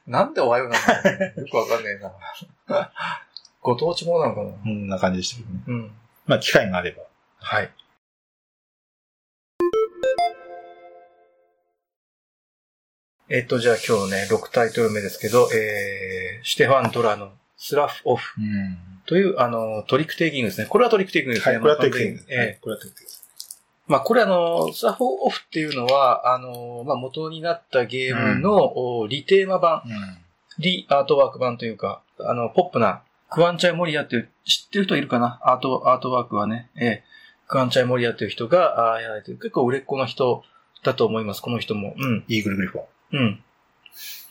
[0.07, 2.93] なんでおはようなのよくわかんねえな。
[3.63, 5.63] ご当地ものなのかなこんな感じでしたけどね。
[5.67, 5.93] うん。
[6.27, 7.03] まあ機会があれば。
[7.41, 7.71] はい。
[13.31, 18.79] えっ、と、じゃあ今日ね、6タイトル目ですけど、えー、シュテファン・ドラのスラフ・オフうん。
[19.05, 20.67] という、あの、トリックテイキングですね。
[20.67, 21.57] これはトリックテイキングですね。
[21.57, 22.25] はい、これはテクニック。
[22.29, 23.25] ええこれはテクニックです。
[23.87, 29.83] まあ、これあの、スラフオフっていうのは、あの、まあ、元になったゲームの、おリテーマ版、
[30.59, 35.39] リアートワーク版というか、あの、ポップな、クワンチャイ・モリアっていう、知ってる人いるかな？
[35.43, 37.05] アート、アートワークはね、ええ、
[37.47, 39.39] クワンチャイ・モリアっていう人が、あーやられてる。
[39.39, 40.45] 結構売れっ子の人
[40.83, 41.95] だと思います、この人も。
[41.99, 42.25] うん。
[42.29, 42.85] イーグルグリフォン。
[43.13, 43.43] うん。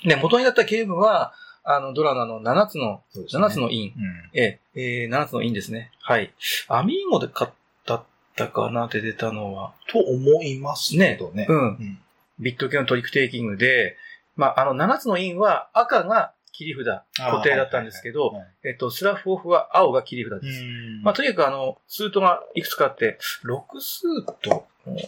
[0.03, 3.93] で、元になったゲームは、あの、ドラマの7つの、ね7つのイン。
[3.97, 4.29] うん。
[4.33, 5.91] ええ、えー、7つの印ですね。
[6.01, 6.33] はい。
[6.69, 7.51] アミーゴで買っ
[7.85, 8.03] たっ
[8.35, 9.73] たかなって出たのは。
[9.91, 11.47] と思いますけどね。
[11.49, 11.57] うん。
[11.57, 11.99] うん。
[12.39, 13.97] ビッド系のトリックテイキングで、
[14.35, 20.63] まあ、あの、7つの印は赤が切り札、固定だったんですけど、はいはいはいえっと、スラフオフは青が切り札です。
[20.63, 24.99] うんまあ、とにかくあの、スートがいくつかあって、6スートあっ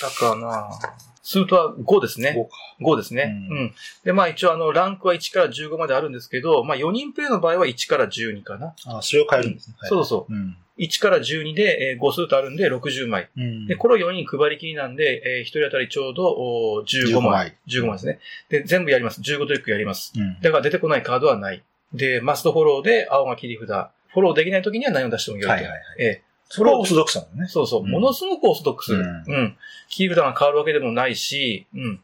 [0.00, 0.70] たかな
[1.22, 2.34] スートは5ですね。
[2.36, 2.92] 5か。
[2.94, 3.48] 5ですね。
[3.50, 3.74] ううんん。
[4.02, 8.74] で、まあ一応あの、ランクは1から15まであるんですけど、まあ4人プレイの場合は1から12かな。
[8.86, 9.76] あそれを変えるんですね。
[9.82, 10.32] そうそう。
[10.32, 10.56] うん。
[10.86, 13.28] 1から12で、えー5スートあるんで60枚。
[13.36, 17.56] うんで、これを4人配りきりなんで、え1人当たりちょうどお15 15枚枚。
[17.68, 18.18] 15枚ですね。
[18.48, 19.20] で、全部やります。
[19.20, 20.12] 15トリックやります。
[20.16, 20.40] うん。
[20.40, 21.62] だから出てこないカードはない。
[21.94, 23.68] で、マストフォローで青が切り札。
[24.08, 25.50] フォローできない時には何を出してもよいと。
[25.50, 26.22] はいはいはいええ
[26.54, 27.48] それはオーソドックスなのね。
[27.48, 27.82] そうそう。
[27.82, 28.92] うんものすごくオーソドックス。
[28.92, 29.56] ううんん。
[29.88, 32.00] 切り札が変わるわけでもないし、うん。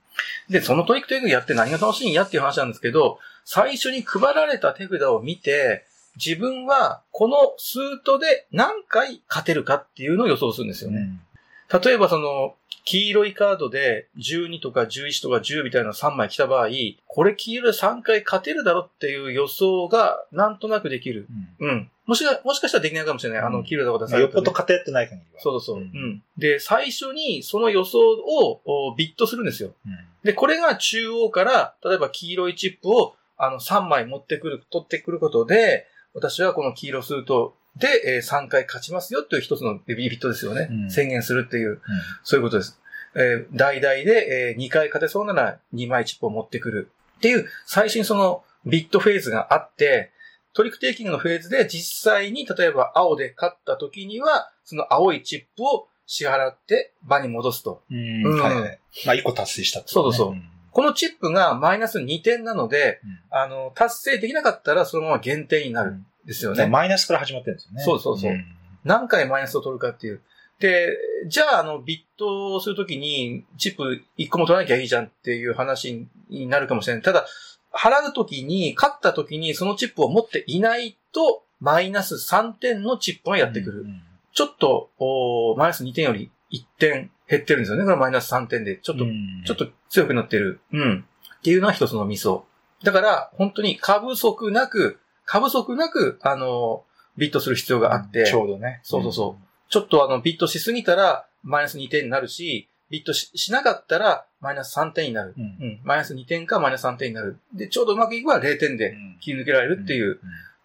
[0.49, 5.85] で、そのトリックテイクやって何が楽しいんやっていう話なんですけど、最初に配られた手札を見て、
[6.25, 10.99] 自分はこのスートで何回勝てるかっていうのを予想するんですよね。
[10.99, 11.81] うん。
[11.81, 12.55] 例えばその、
[12.85, 16.69] 黄色いカードで12とか11とか10みたいなの3枚来た場合、
[17.07, 21.29] これ黄色で3回勝てるだろっていう予想がなんとなくできる。
[21.61, 21.91] うんうん。
[22.07, 23.43] もしか、もしかしたらできないかもしれない。
[23.43, 25.41] あの、うん黄色いとこ出まあよっぽど偏ってない限りは。
[25.43, 25.83] そうそうそう。
[25.83, 26.23] ううんん。
[26.39, 29.73] で、最初にその予想をおビットするんですよ。
[29.87, 40.69] うんで、これが中央から、例えば黄色いチップをあの3枚持ってくる、取ってくることで、私はこの黄色スートで、えー3回勝ちますよっていう一つのベビービットですよね。
[40.71, 41.81] うん宣言するっていう、
[42.23, 42.81] そういうことです。
[43.15, 50.11] えー代々で、え2回勝てそうなら2枚チップを持ってくるっていう、最初にそのビットフェーズがあって、
[50.55, 57.83] トリックテイキングのフェーズで実際に例えば青で勝った時には、その青いチップを支払って場に戻すと。
[57.91, 58.27] うん。
[58.27, 58.81] うんはいはい。
[59.07, 66.67] まあ、一個達成したってそうそうそうねこのチップがマイナス2点なので、うんあの、達成できなかったらそのまま減点になるんですようんね。
[66.67, 67.83] マイナスから始まってるんですよね。
[67.83, 68.45] そうそうそうん
[68.85, 70.23] 何回マイナスを取るかっていう。
[70.61, 77.03] で、じゃあ、あの、ビットをするときに、チップ1個も取らなきゃいいじゃんっていう話になるかもしれない。
[77.03, 77.27] ただ、
[77.73, 83.83] 払うときに、勝ったときにそのチップを持っていないと、マイナス3点のチップがやってくる。
[83.83, 84.03] うん
[84.35, 87.83] ちょっと、おマイナス2点より1点減ってるんですよね。
[87.83, 88.77] これマイナス3点で。
[88.77, 90.61] ちょっと、うんちょっと強くなってる。
[90.73, 91.05] うん。
[91.39, 92.45] っていうのは一つのミソ。
[92.83, 96.85] だから、本当に過不足なく、過不足なく、あの、
[97.17, 98.81] ビットする必要があって、ちょうどね。
[98.83, 105.35] そうそうそうちょっとあの、ビットしすぎたら、マイナス2点になるし、ビットししなかったら、マイナス3点になる。
[105.37, 105.45] うん。
[105.45, 105.81] うん。
[105.85, 107.39] マイナス2点かマイナス3点になる。
[107.55, 110.19] で、ちょうどうまくいけば0点で切り抜けられるっていう、うん。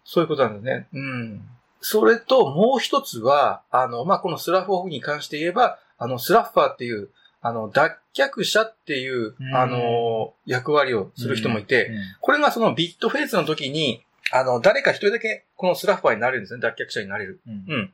[0.04, 0.88] そういうことなんですね。
[0.92, 1.48] うん。
[1.80, 7.10] それと、もう一つは、あの、まあ、このスラフオフに関して言えば、あの、スラッファーっていう、
[7.46, 14.02] あの、脱却者っていうう、んあの、役割をする人もいて、うんこれがそのビットフェーズの時に、
[14.32, 16.60] あの、誰か一人だけこのスラッファーになれるんですね。
[16.60, 17.42] 脱却者になれる。
[17.46, 17.92] うんうん。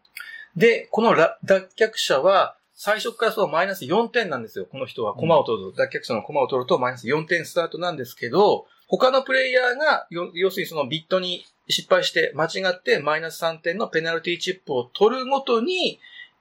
[0.54, 4.66] で、このラ脱却者は、最初からそのマイナス4点なんですよ。
[4.70, 5.14] この人は。
[5.14, 15.98] コマを取ると、脱却者のコマを取るとマイナス4点スタートなんですけど、他のプレイヤーが、よ要するにそのビットに失敗して間違ってマイナス3点のペナルティチップを取るごとに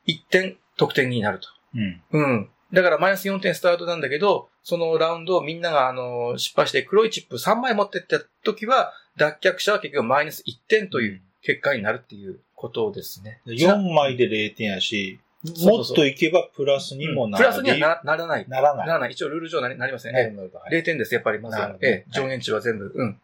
[0.07, 1.47] 1点得点になると。
[1.75, 2.01] うん。
[2.11, 2.49] うん。
[2.71, 13.41] だからマイナス4点スタートなんだけど、そのラウンドをみんながあの失敗して黒いチップ3枚持ってった時は、脱却者は結局マイナス1点という結果になるっていうことですね。
[13.47, 15.19] 4枚で0点やし、
[15.63, 18.45] もっといけばプラスにもなプラスにはなならない。
[18.47, 18.87] ならない。
[18.87, 19.11] ならない。
[19.13, 20.13] 一応ルール上なりなりません。
[20.13, 22.91] なえるほどはいえ0点です、やっぱりまずええ上限値は全部。
[22.93, 23.05] うん。
[23.05, 23.17] うん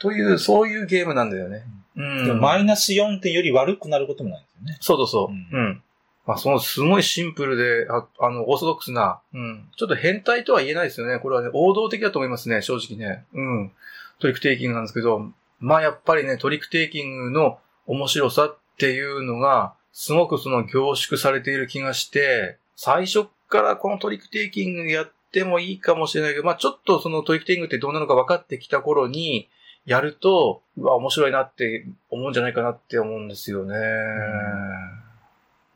[0.00, 1.64] という、そういうゲームなんだよね。
[1.96, 2.02] う
[2.34, 2.40] ん。
[2.40, 4.78] マイナス4点より悪くなることもないんですよね。
[4.80, 5.56] そうそうそう。
[5.56, 5.82] ううんん。
[6.28, 9.70] まあ、そのすごいシンプルで、ああの、オーソドックスな、うん。
[9.78, 11.18] ちょっと変態とは言えないですよね。
[11.20, 13.24] これはね、王道的だと思いますね、正直ね。
[13.32, 13.72] うん。
[14.18, 29.48] トリックテイキングなんですけど、まあやっぱりね、トリックテイキングの面白さっていうのが、すごくその凝縮されている気がして、最初からこのトリックテイキングやってもいいかもしれないけど、まあちょっとそのトリックテイキングってどうなのか分かってきた頃に、
[29.86, 33.74] やると、うわ、面白いなって思うんじゃないかなって思うんですよね。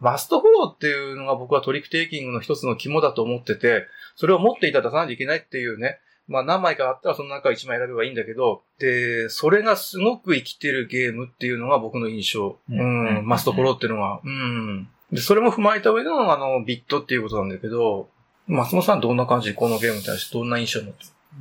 [0.03, 3.87] マストフォローっていうのが僕はトリックテイキングの一つの肝だと思ってて、
[4.17, 12.59] それを持っていたら出さないといけないっていうね、まあ何枚かあったらその中1枚選べばいいんだけど、で、それがすごく生きてるゲームっていうのが僕の印象。
[12.69, 13.23] ううん。
[13.23, 14.21] ん、マストフォローっていうのは。
[14.25, 14.89] うん。
[15.13, 18.09] で、それも踏まえた上でのあの、ビッドっていうことなんだけど、
[18.49, 20.93] 松本さんどんな感じこのゲームに対してどんな印象を持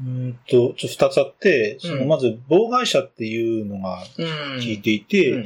[0.03, 2.07] うんと、ちょっと二つあって、その、うん。
[2.07, 4.25] まず、妨害者っていうのがる
[4.61, 5.45] 聞いていて、うん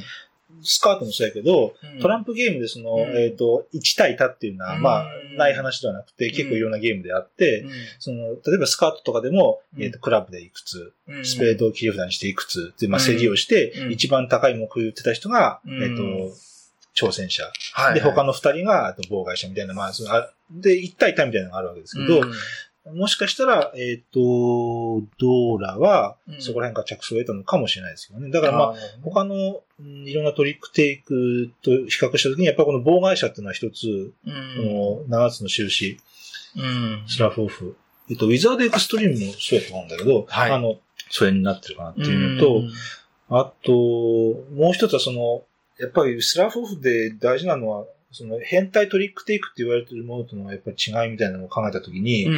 [0.63, 2.00] スカートもそうやけど、うん。
[2.00, 3.18] トランプゲームでその、うん。
[3.18, 4.82] えっ、と、1対多っていうのは、うん。
[4.82, 5.06] まあ、
[5.38, 7.65] ない話ではなくて、結構いろんなゲームであって、
[8.00, 9.84] その、例えばスカートとかでも、うん。
[9.84, 11.26] えっ、と、クラブでいくつ、うん。
[11.26, 13.06] スペードを切り札にしていくつ、で、まあ、うん。
[13.06, 13.91] 競りをして、うん。
[13.91, 15.84] 一番高い目標を言ってた人が、うん。
[15.84, 16.36] えっ、と、
[16.96, 17.44] 挑戦者。
[17.74, 17.94] はい。
[17.96, 22.34] で、他の二人が、妨害者みたいな、まあ、そのあで、1対多みたいなのがあるわけですけど、うん
[22.93, 24.19] もしかしたら、えっ、と、
[25.17, 26.41] ドーラはう、ん。
[26.41, 28.30] そこら辺から着想を得たのかもしれないですけどね。
[28.30, 28.78] だからまあ、ー。
[29.04, 35.04] 他の、うんいろんなトリックテイクと比較したときに、やっぱりこの妨害者っていうのは一つ、うん。
[35.08, 35.98] この7つの印、
[36.58, 37.04] うん。
[37.08, 37.76] スラフオフ。
[38.10, 40.52] えっと、ウィザードエクストリームもそうやと思うんだけど、はい。
[40.52, 42.62] あの、それになってるかなっていうのと、
[43.30, 45.43] あと、もう一つはその、
[45.80, 52.38] やっぱりスラフオフで大事なのは、その変態トリックテイクって言われてるものとのやっぱり違いみたいなのを考えたときに、うん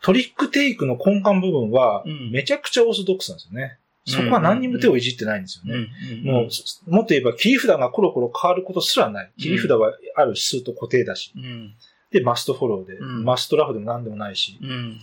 [0.00, 3.78] トリックテイクの根幹部分はうん、めちゃくちゃオーソドックスなんですよね。
[4.06, 5.88] そこは何にも手をいじってないんですよね。
[6.22, 9.30] もう、もっと言えば切り札がコロコロ変わることすらない。
[9.38, 11.32] 切り札はある指数と固定だし。
[11.36, 11.74] うん。
[12.12, 12.94] で、マストフォローで。
[12.94, 14.56] うんマストラフでも何でもないし。
[14.62, 15.00] うん。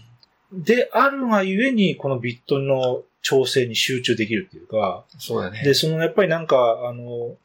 [0.63, 5.61] で、あるがゆえに、このビットの調整に集中できるっていうか、そうだね。
[5.63, 7.35] で、そのやっぱりなんか、あの、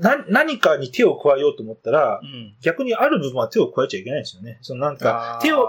[0.00, 2.54] な、何かに手を加えようと思ったら、うん。
[2.60, 4.58] 逆にある部分は手を加えちゃいけないんですよね。
[4.62, 5.64] そのなんか、手を、ね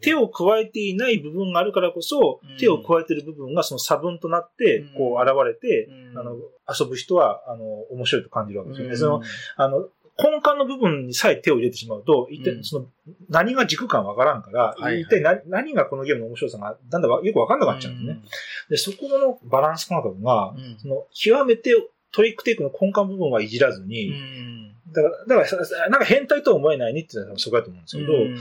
[0.00, 6.36] 手を加えていない部分があるからこそ、うん手を加えてる部分がその差分となってうん、こう現れて、うんあの、
[6.68, 8.92] 遊ぶ人は、あの、面白いと感じるわけですよね。
[8.92, 9.22] うんその、
[9.56, 12.86] あの、根幹の部分にさえ手を入れてしまうと、一うん体その、
[13.30, 18.22] 何が軸かわからんから、はいはい一体何何がこのゲームの面白さが、だんだんわよくわかんなくなっちゃうんですね。
[18.68, 20.76] で、そこのバランス感覚がう、ん。
[20.78, 21.74] その、極めて
[22.12, 24.72] トリックテイクの根幹部分はいじらずうに、ん。
[24.92, 28.36] だから、だからさ、なんか変態とは思えないねっていうのはそこだと思うんですけど、うん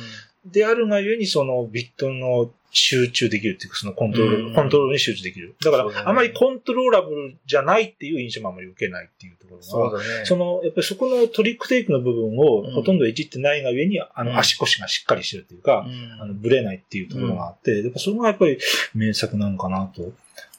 [0.45, 4.55] であるがゆえにそのビットの集中できるっていうか、そのコントロール、うん。
[4.55, 5.55] コントロールに集中できる。
[5.61, 5.91] だから、ね。
[6.05, 10.25] あまりコントローラブルじゃないっていう印象もあまり受けないっていうところが、そうだね。
[10.25, 12.71] その、やっぱりそこのトリックテイクの部分をうん。
[12.73, 14.37] ほとんどいじってないがゆえに、あの、うん。
[14.37, 16.21] 足腰がしっかりしてるっていうか、うん。
[16.21, 18.57] あの、ブレないっていうところがあって、やっぱそれがやっぱり
[18.95, 20.13] 名作なのかなと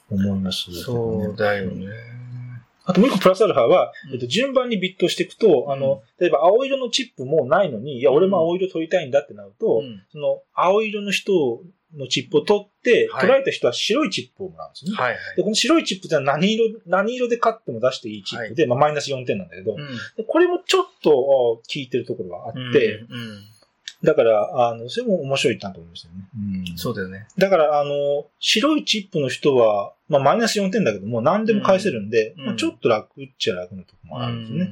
[0.09, 1.87] 思います、そうだよね。
[2.85, 4.13] あともう一個プラスアルファは、うん。
[4.13, 10.03] えっと、順番にビットしていくと、あの、例えば青色のチップもないのに、いや、俺も青色取りたいんだってなると、うん。
[10.11, 11.61] その青色の人
[11.95, 13.21] のチップを取って、はい。
[13.21, 14.91] 取られた人は白いチップをもらうんですね。
[14.95, 15.19] はいはい。
[15.37, 19.77] で、この白いチップってのは何色、何色で勝っても出していいチップで、まあマイナス4点なんだけど、うん。
[20.17, 23.13] でこれもちょっとあ効いてるところがあって、うん。
[23.13, 23.52] うん
[24.03, 26.21] だから、あの、それも面白いなと思いましたよね。
[26.35, 27.27] うんそうだよね。
[27.37, 34.71] だから、あの、白いチップの人は、まあマイナス4点だけども、何でも返せるんで、うんまあ、ちょっと楽っちゃ楽なところもあるんですよね。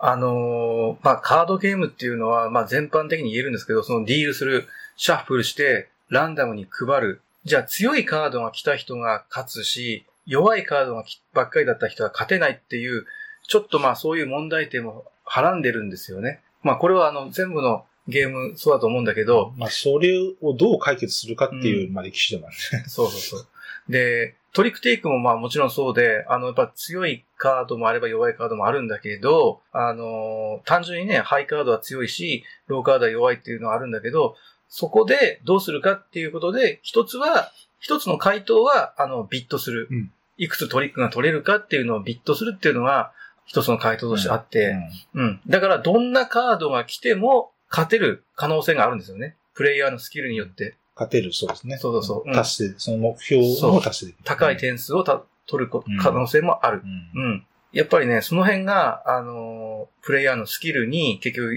[0.00, 7.22] あのーまあ、カードゲームっていうのは、まあ、全般的に言えるんですけど、そのディールする、シャッフルして、ランダムに配る。
[7.44, 13.06] じゃあ、強いカードが来た人が勝つし、弱いカードがきばっかりだった人は勝てないっていう、
[13.48, 16.40] ちょっとまあ、そういう問題点もはらんでるんですよね。
[16.62, 22.84] まあ、これはあの、全部のゲームそうだと思うんだけど、まあ、それをどう解決するかっていう、まあ、歴史でもあるね。
[22.88, 23.46] そうそうそう。
[23.88, 34.36] で、トリックテイクもまあもちろんそうで、あの、やっぱ強いカードもあれば弱いカードもあるんだけど、あの、単純にね、ハイカードは強いし、ローカードは弱いっていうのはあるんだけど、
[34.68, 39.88] そこでどうするかっていうことで、一つは、一つの回答は、あの、ビットする。
[39.90, 43.12] うんいくつトリックが取れるかっていうのをビットするっていうのが、
[43.44, 44.76] 一つの回答としてあって、
[45.14, 45.40] うん。
[45.48, 49.36] だから、どんなカードが来ても、勝てる可能性があるんですよね。
[49.54, 50.76] プレイヤーのスキルによって。
[50.94, 51.76] 勝てる、そうですね。
[51.78, 54.24] そうそうそううん達成、その目標を達成できる。
[54.24, 56.82] 高い点数をた取る可能性もある。
[57.14, 57.46] うんうん。
[57.72, 61.54] やっぱりね、その辺が、あのー、プレイヤーのスキルに結局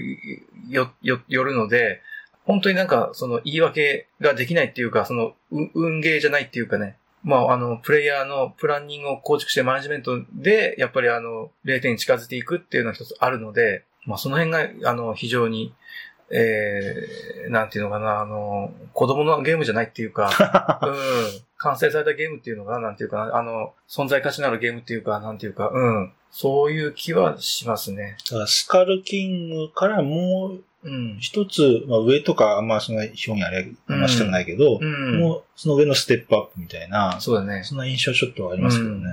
[0.68, 2.02] よ、よ、よるので、
[2.44, 6.96] 本当になんか、その言い訳ができないっていうか、その、う運ゲーじゃないっていうかね。
[7.22, 15.74] まあ、あの、プレイヤーのプランニングを構築してマネジメントで、やっぱりあの、0点に近づいていくっていうのは一つあるので、まあ、その辺が、あの、非常に、
[16.30, 20.30] えー、なんていうのかな、あの、子供のゲームじゃないっていうか、
[20.82, 20.92] うん。
[21.58, 26.12] 完成されたゲームっていうのが、なんていうかな、あの、存在価値のあるゲームっていうか、なんていうか、うん。
[26.30, 28.16] そういう気はしますね。
[28.46, 31.18] スカルキングからもううん。
[31.20, 35.20] 一つ、まあ、上とか、あんまそんな表現あれ、あんましたくないけど、うん。
[35.20, 37.62] もうその上のステップアップみたいな、そうだね。
[37.62, 39.04] そんな印象ちょっとありますけどね。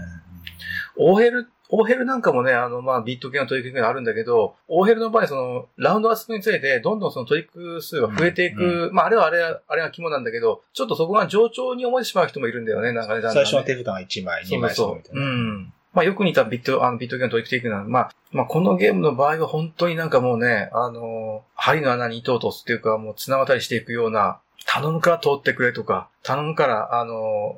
[0.95, 15.22] OL、オーヘルなんかもね、あの、まあ、ビット系のトリックがあるんだけど、オーヘルの場合、その、ラウンドが進むにつれて、どんどんそのトリック数が増えていく、まあ、あれはあれは、あれが肝なんだけど、ちょっとそこが上調に思えてしまう人もいるんだよね、なんかね、だんだんね最初の手札が1枚、2枚そうみたいな。
[15.22, 15.74] うん。
[15.94, 27.56] まあ、よく似たビット、あの、ビットゲートリックテイクなまあ、まあ、このゲームの場合は本当になんかもうね、あの、針の穴に糸を通すっていうか、もう綱渡りしていくような、頼むから通ってくれとか、頼むから、あの、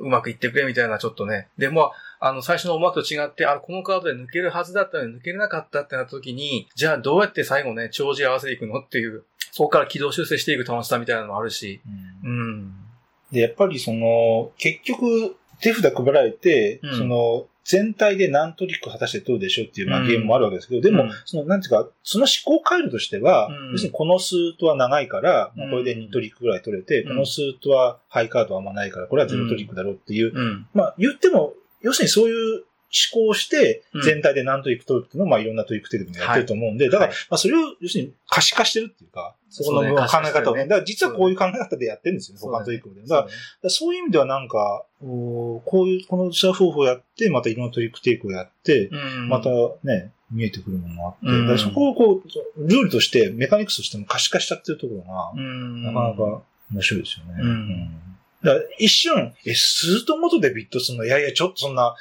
[0.00, 1.48] うまくいってくれみたいな、ちょっとね。
[1.58, 1.92] でも、あ
[2.32, 11.80] の、最初の思惑と違って、あ、このカードで抜けるはずだったのに抜けれなかったってなった時に、じゃあどうやって最後ね、帳尻合わせていくのっていう、そこから軌道修正していく楽しさみたいなのもあるし、
[12.24, 12.30] うん。
[12.30, 12.74] うん。
[13.30, 16.98] で、やっぱりその、結局、手札配られて、うん。
[16.98, 20.06] その、全体で何トリック果たしてどうでしょうっていう、まあ、うん。
[20.06, 21.10] ゲームもあるわけですけど、でも、うん。
[21.24, 23.72] その、なんていうか、その思考回路としては、うん。
[23.72, 25.60] 要するにこのスートは長いから、うん。
[25.60, 27.08] まあこれで2トリックぐらい取れて、うん。
[27.10, 30.66] このスートはハイカードはあんまないから、これは0トリックだろうっていう、うん。
[30.74, 37.16] まあ、言っても、要するにそういう思考をしてうん、全体で何トリック取るっていうのを、まあ、いろんなトリックテクでもやってると思うんで、だから、はい。
[37.28, 40.62] まあ、それを、要するに可視化してるっていうか、そこの考え方をね。
[40.62, 43.02] ねだから実はこういう考え方でやってるんですよね、他のトリックで。
[43.02, 43.32] だからだか
[43.64, 49.28] らそういう意味ではなんか、おこういう、このシャフ方法をやって、またいろんなトリックテイクをやって、うん。
[49.28, 49.50] また
[49.82, 55.82] ね、見えてくるものもあって、そこをこう、ルールとして、メカニクスとしても可視化しちゃってるところが、うん。
[55.82, 56.42] なかなか
[56.72, 57.42] 面白いですよね。
[58.78, 61.04] 一瞬、え、スート元でビットするの？
[61.04, 61.94] いやいや、ちょっとそんな、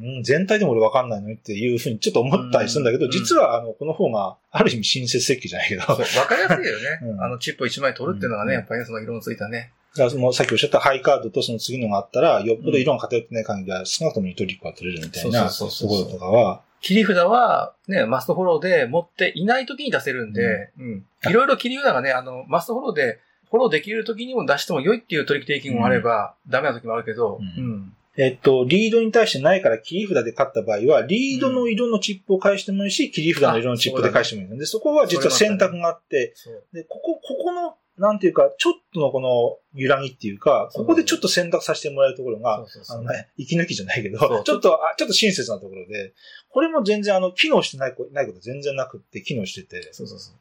[0.00, 1.28] うん、全体でも俺わかんないの？
[1.28, 3.10] にっていうふうにちょっと思ったりするんだけど、うん。
[3.10, 6.02] 実は、あの、この方が、ある意味親切設計じゃないけど、わか
[6.36, 7.00] りやすいよね。
[7.10, 7.20] うん。
[7.22, 8.58] あの、チップを1枚取るっていうのがね、うん。
[8.58, 9.72] やっぱりね、その色のついたね。
[9.96, 21.04] だからもうさっきおっしゃったハイカードとその次のがあったら、よっぽど色が偏ってない限りは少なくとも2トリックは取れるみたいなところとかは、切り札は、ね、マストフォローで持っていない時に出せるんで、うん。
[21.28, 23.18] いろいろ切り札がね、あの、マストフォローで、
[23.50, 27.70] フォローできる時にも出しても良いっていうトリックテイキングもあれば、ダメな時もあるけど、ううん。
[27.72, 27.94] ん。
[28.16, 36.34] えっと、リードに対してないから切り札で勝った場合は、リードの色のチップを返してもいいし、切り札の色のチップで返してもいいので、そこは実は選択があって。
[36.72, 46.12] で、ここ、ここの、なんていうか、ちょっとのこの揺らぎっていうか、ここでちょっと選択させてもらえるところが、あのね、息抜きじゃないけど、ちょっと、あちょっと親切なところで、
[46.50, 50.34] これも全然あの、機能してないこないこと全然なくって、機能してて、そうそうそう。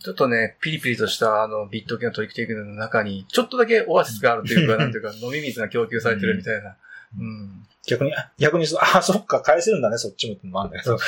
[0.00, 6.76] んちょっとね、ピリピリとした、あの、ビット系のトリックテイキングの中に、ちょっとだけオアシスがあるというか、なんていうか、飲み水が供給されてるみたいな。
[7.18, 7.66] うん。
[7.86, 10.98] 逆に、あ逆にそ、あ、そっか、返せるんだね、そっちもってのもあるんだけど。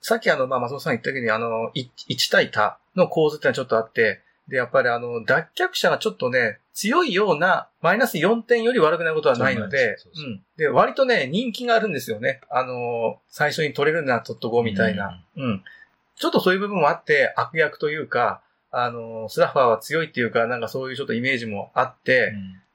[0.00, 10.42] さっきあの、まあ、松本さん言ったけど、あの、い1対多の構図ってのはちょっとあって、で、やっぱりあの、脱却者がちょっとね、強いような、マイナス4点より悪くなることはないのでそう、そううん。
[10.56, 12.40] で、割とね、人気があるんですよね。
[12.48, 15.22] あの、最初に取れるなら取っとこうみたいな。
[15.36, 15.64] うん。
[16.18, 22.32] ちょっとそういう部分もあって、悪役というか、あの、スラッファーは強いっていうか、なんかそういうちょっとイメージもあって、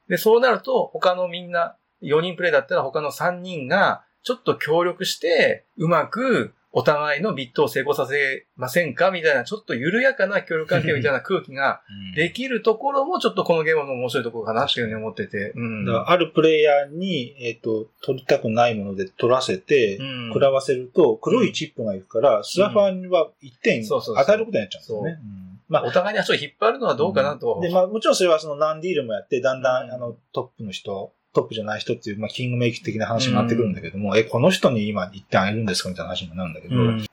[0.10, 15.53] で、そうなると、他のみんな、4人プレイだったら他の3人が、ちょっと協力して、うまく、お互いのビットを成功させませんかみたいな、ちょっと緩やかな協力関係みたいな空気がうんできるところも、ちょっとこのゲームの面白いところかなっていうふうに思ってて。
[15.55, 16.03] うん。
[16.07, 25.19] あるプレイヤーに、えっ、と、取りたくないもので取らせて、うん食らわせると、黒いチップがいくから、スラファーには1点そうそうそう与えることになっちゃうんですよね。
[25.21, 27.59] うんまあお互いに足を引っ張るのはどうかなと。
[27.62, 37.06] で、まあもちろんそれはその何ディールもやって、だんだんあの、トップの人、トップじゃない人っていう、まあキングメイク的な話になってくるんだけども、え、この人に今1点あげるんですかみたいな話になるんだけど、うん。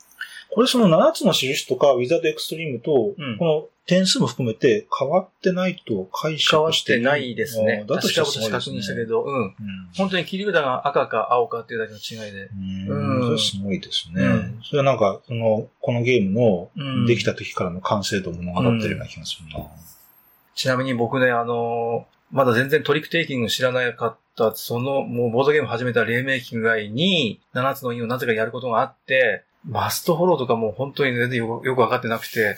[0.53, 3.39] これその7つの印とか、ウィザードエクストリームと、うん。
[3.39, 7.85] この点数も含めて変わってないと解釈変わってないですね。
[7.89, 8.79] だとしたらすごい確ですね。
[8.79, 9.43] 認したけど、うん。
[9.43, 9.55] うん。
[9.97, 12.51] 本当に切り札が赤か青かっていうだけの違いで。
[12.89, 13.27] うん、うん。
[13.27, 14.23] それすごいですね。
[14.23, 14.61] うん。
[14.63, 17.03] それはなんか、その、このゲームうん。
[17.03, 19.67] のできた時からの完成度を物語ってるような気がするな。
[20.55, 32.57] ちなみに僕ね、あのーまだ全然トリックテイキング知らなかった、その、もうボードゲーム始めた黎明期ぐらいに、7つの印をなぜかやることがあって、マストフォローとかもう本当に全然よくわかってなくて、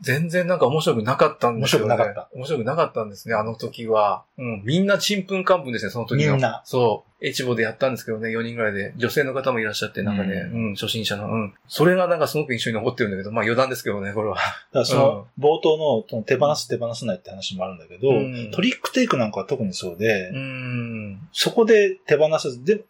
[0.00, 1.84] 全然なんか面白くなかったんですよね。
[1.86, 2.30] 面白くなかった。
[2.34, 4.24] 面白くなかったんですね、あの時は。
[4.38, 4.62] うん。
[4.64, 6.32] みんなちんぷんかんぷんですね、その時の。
[6.32, 7.10] みんなそう。
[7.26, 8.94] エチボでやったんですけどね、4人ぐらいで。
[8.96, 11.28] 女性の方もいらっしゃって、なんかね、ううん、初心者の。
[11.30, 11.54] うん。
[11.68, 14.36] それがなんかすごく印象に残ってるんだけど、まあ余談ですけどね、これは。
[14.36, 21.20] だからその、冒頭のその手放す手放さないって話もあるんだけど、うんトリックテイクなんかは特にそうで、うん。
[21.32, 22.84] そこで手放さず、で、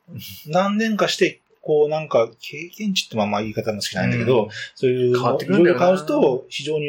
[0.46, 6.86] 何年かして、こうなんか、経験値ってまあまあ言い方も好きじゃないんだけど、うんそういう変わってくいろいろ変わると、非常に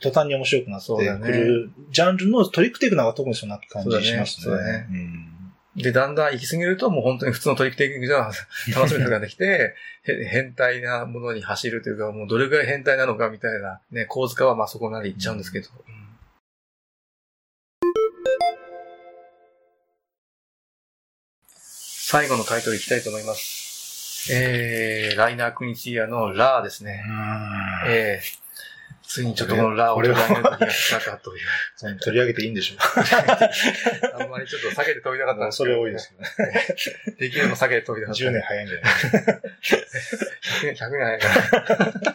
[0.00, 4.56] 途端に面白くなってくる、ジャンルのトリックテイクなんか特にそんな感じしますね。
[4.56, 5.28] ね
[5.76, 8.30] で、だんだん行き過ぎるともう本当に普通のトリックテイキングじゃ
[8.76, 15.68] 楽しめなくなってきて、へ変態なものに走るというか、もうどれくらい変態なのかみたいな、ね、構図化はまあそこまで行っちゃうんですけど。
[15.88, 16.04] うん
[22.06, 23.63] 最後のタイトルいきたいと思います。
[24.30, 27.02] えー、ライナー・クニチィアのラーですね。
[27.06, 28.44] うんえー、
[29.02, 31.44] ついにちょっとこのラーを取り上げる時が来たかという。
[32.00, 32.78] 取り上げていいんでしょう
[34.22, 36.28] あんまりちょっと避けて飛びたかったんかですけど、それ多いですよね。
[37.18, 38.24] できるの避けて飛びたかった。
[38.24, 38.94] 10年早いんじゃない
[40.62, 42.14] 100年、 100年早いから。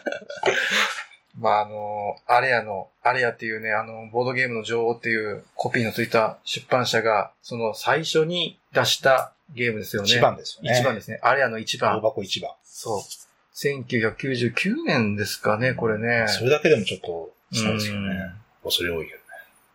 [1.38, 10.08] まあ、あの、アレアの、アレアっていうね、あの、ボードゲームの女王っていうコピーのついた出版社が、その最初に出したゲームですよね。
[10.08, 10.78] 一番ですよね。
[10.78, 11.18] 一番ですね。
[11.22, 12.00] アレアの一大番。
[12.00, 12.50] 箱一番。
[12.64, 13.00] そう。
[13.54, 16.26] 1999年ですかね、これね。
[16.28, 18.32] それだけでもちょっと、そうですようんね。
[18.62, 19.22] 恐れ多いけどね。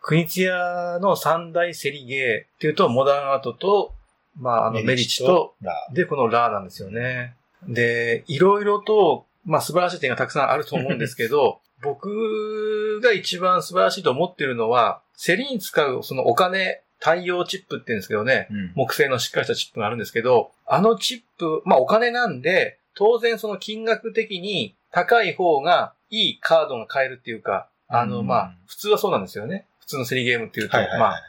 [0.02, 3.94] クニチアの三大セリゲーっていうと、モダンアートと、
[4.38, 7.36] まあ、あの、メディチと、、ラで、このラーなんですよね。
[7.68, 29.68] で、いろいろと、まあ素晴らしい点がたくさんあると思うんですけど、 僕が一番素晴らしいと思ってるのは、競りに使うそのお金、太陽チップって言うんですけどね、うん木製のしっかりしたチップがあるんですけど、あのチップ、まあお金なんで、当然その金額的に高い方がいいカードが買えるっていうか、あの、うんまあ、普通はそうなんですよね。
[29.80, 31.22] 普通の競りゲームっていうと、はいはいはいまあ、。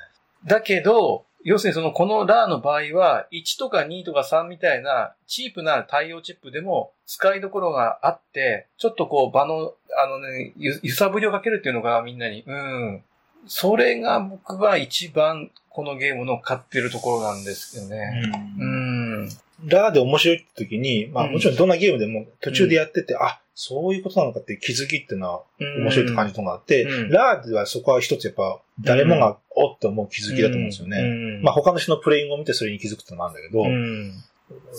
[0.46, 12.42] だけど、要するにその、このラーの場合は、1とか2とか3みたいな、チープな対応チップでも、使いどころがあって、ちょっとこう、場の、あのね、ゆ揺さぶりをかけるっていうのが、みんなに。
[12.46, 13.04] うん。
[13.47, 18.32] それが僕は一番、このゲームの買ってるところなんですよね。
[18.59, 19.22] うん。
[19.22, 19.28] うん。
[19.64, 21.32] ラーで面白いって時に、まあうん。
[21.34, 27.11] もちろんどんなゲームでも途中でやってて、あ、そういうことなのかって気づきっていうのは面白いって感じたのがあって、うん。
[27.11, 30.99] ラーではそこは一つやっぱ誰もがおって思う気づきだと思うんですよね。
[30.99, 31.03] う
[31.40, 31.42] ん。
[31.42, 34.12] まあ他の人のプレイングを見てそれに気づくってのもあるんだけど、うん。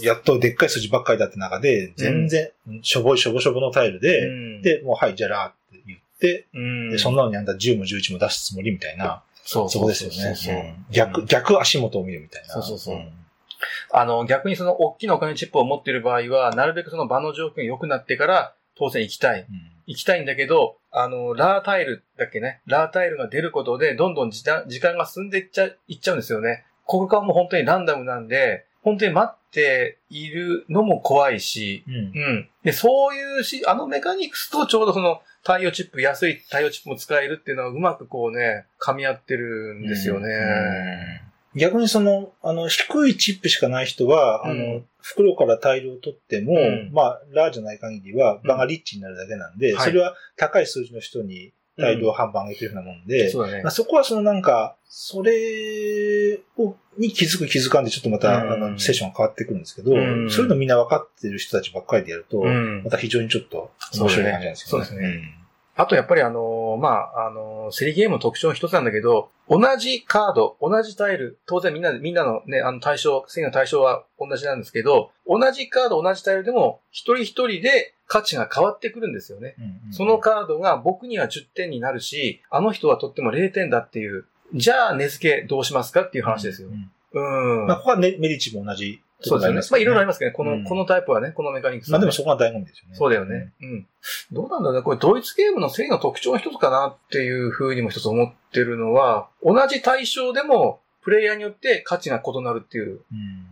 [0.01, 2.51] やっとでっかい数字ばっかりだって中で、全然
[2.82, 5.66] しょぼいしょぼしょぼのタイルで、うん、で、もうはい、じゃあラー
[6.20, 6.47] で
[6.97, 10.15] そんなのにあんた10も11も出すつもりみたいな、そうそこですよね。
[10.15, 12.53] そうそううん逆、逆足元を見るみたいな。
[12.53, 13.09] そうそうそうん
[13.91, 19.41] あの、逆にその大きなお金チップを持っている場合は、なるべくその場の状況が良くなってから、当然行きたい。
[19.41, 22.61] うん行きたいんだけど、あの、ラータイルだっけね。
[22.65, 26.65] ラータイルが出ることで、どんどん時間時間が進んでいっちゃ、いっちゃうんですよね。
[26.86, 32.49] ここがもう本当にランダムなんで、本当に待っているのも怖いし、うんうん。
[32.63, 40.28] で、そういうし、あのメカニクスとちょうどその太陽チップ、安い太陽チップも使えるっていうのはうまくこうね、噛み合ってるんですよね。
[41.54, 41.60] うん。
[41.60, 44.52] 逆にその、あの、低いチップしかない人は、うん。
[44.52, 46.91] あの、袋からタイルを取っても、うん。
[46.91, 49.86] まあ、ラーじゃない限りは、場がリッチになるだけなんで、はい。
[49.86, 53.63] それは高い数字の人にタイルを半分上げてるようなもんで、そうだね。
[53.63, 53.71] まあ、。
[53.71, 58.51] そこはそのなんか、それを、に気づく気づかんでちょっとまた、うん。
[58.51, 60.30] あの、セッションが変わってくるんですけど、うん。
[60.32, 62.84] そういうのみんな分かってる人たちばっかりでやると、うん。
[62.84, 64.86] また非常にちょっと面白い感じなんですよね。
[64.86, 65.47] そうですね
[65.78, 79.55] あとやっぱりあのーまあ、あのーセリゲームの特徴の一つなんだけど、同じカード、同じタイル、当然みんなで、みんなのね、あの対象、戦の対象は同じなんですけど、同じカード、同じタイルでも、一人一人で価値が変わってくるんですよね。
[79.59, 86.71] うんうんそのカードが僕には10点になるし、あの人はとっても0点だっていう、じゃあ値付けどうしますかっていう話ですよう。
[86.71, 87.67] んうん。
[87.67, 89.61] まあ、ここはねメディチも同じとそうですよね。
[89.72, 92.95] まあいろいろありまますけどね、この、うんこのタイプはね、このメカニクスはねまあでもそこが醍醐味ですよね。
[92.95, 93.51] そうだよね。
[93.61, 93.88] うん。
[94.32, 94.82] どうなんだろうね。
[94.84, 103.01] これドイツゲームの正の特徴の一つかなっていうふうにも一つ思ってるのは、同じ対象でもプレイヤーによって価値が異なるっていう。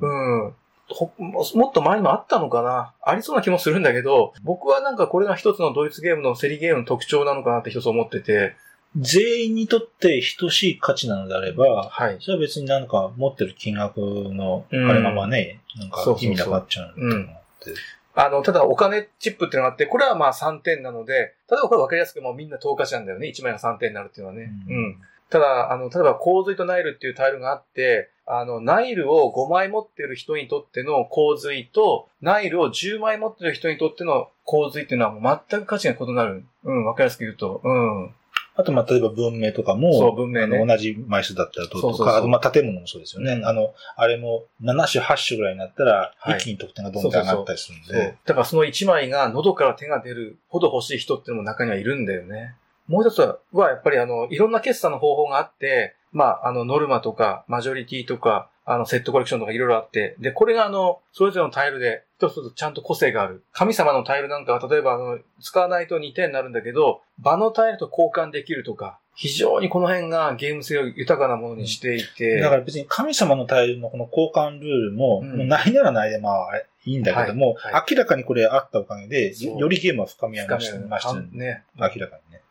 [0.01, 0.43] うん。
[0.45, 0.53] うん。
[0.87, 8.55] ほももっと前にもあったのかなありそうな気もするんだけど、僕はなんかこれが一つのドイツゲームの競りゲームの特徴なのかなって一つ思ってて、
[8.97, 12.17] 全員にとって等しい価値なのであれば、はい。
[12.21, 17.73] それは別になんか持ってる金額のあうんれままね、なんかそうそうそう意味なくなっちゃうっていうのがあって。
[18.17, 23.27] あの、ただお金チップっていうのがあって、これはまあ3点なので、例えばこれ分かりやすくもうみんな10価値なんだよね。
[23.27, 24.51] 1枚が3点になるっていうのはね。
[24.69, 25.01] ううんん。
[25.29, 36.45] ただ、あの、例えば洪水とナイルっていうタイルがあって、あの、ナイルを5枚持ってる人にとっての洪水と、ナイルを10枚持ってる人にとっての洪水っていうのはもう全く価値が異なる。
[36.63, 37.61] うん、わかりやすく言うと。
[37.63, 38.13] うん。
[38.57, 43.33] あと、まあ、例えば文明とかも、そう文明ね同じ枚数だったらどうとか、そうそうそうあと、まあ、建物もそうですよね。
[43.33, 48.15] うんあの、あれも7種、8種ぐらいになったら、はい一気に得点がどんどん上がったりするんそうで、。
[48.25, 52.55] だからその1枚が喉から手が出るほど欲しい人っていうのも中にはいるんだよね。
[52.87, 63.43] もう一つは、はやっぱりあの、いろんな決算の方法があって、まあ、あの、ノルマとか、マジョリティとか、あの、セットコレクションとかいろいろあって、で、これがあの、それぞれのタイルで、一つ一つちゃんと個性がある。
[63.53, 81.27] 神様のタイルなんかは、例えばあの、使わないと2点になるんだけど、場のタイルと交換できるとか、非常にこの辺がゲーム性を豊かなものにしていて、だから別に神様のタイルのこの交換ルールも、うんもうないならないでまあ、いいんだけども、はいはい明らかにこれあったおかげで、よよりゲームは深みましたね。
[81.31, 81.63] ね。
[81.77, 82.41] 明らかにね。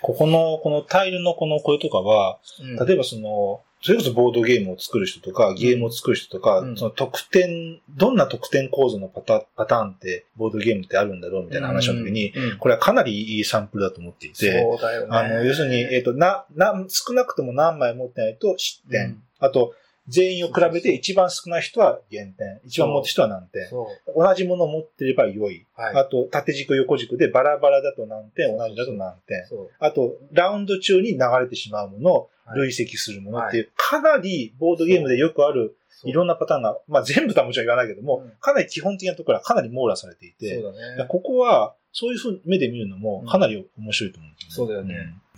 [0.00, 15.16] ここの、このタイルのこのこれとかは、うん例えばその、それこそボードゲームを作る人とか、ゲームを作る人とか、うんその得点、どんな得点構造のパタパターンって、ボードゲームってあるんだろうみたいな話の時に、うん、うんこれはかなりいいサンプルだと思っていて、そうだよね。
[15.16, 19.00] あの、要するに、えっ、と、な、な、少なくとも何枚持ってないと失点。
[19.02, 19.74] うんあと、
[20.08, 22.60] 全員を比べて一番少ない人は減点。
[22.64, 23.68] 一番持ってる人は何点。
[23.70, 25.66] 同じものを持ってれば良い。
[25.74, 25.96] はい。
[25.96, 29.44] あと、縦軸、横軸でバラバラだと何点、同じだと何点。
[29.78, 32.24] あと、ラウンド中に流れてしまうもの、はい
[32.54, 38.32] 累積するものっていう、かなりボードゲームでよくあるいろんなパターンが、まあ全部とはもちろん言わないけども、うん。
[38.40, 40.62] かなり基本的なところはかなり網羅されていて、ね。
[41.08, 44.94] ここは、そういうふうに目で見るのもかなり面白いと思うんですそうだよね。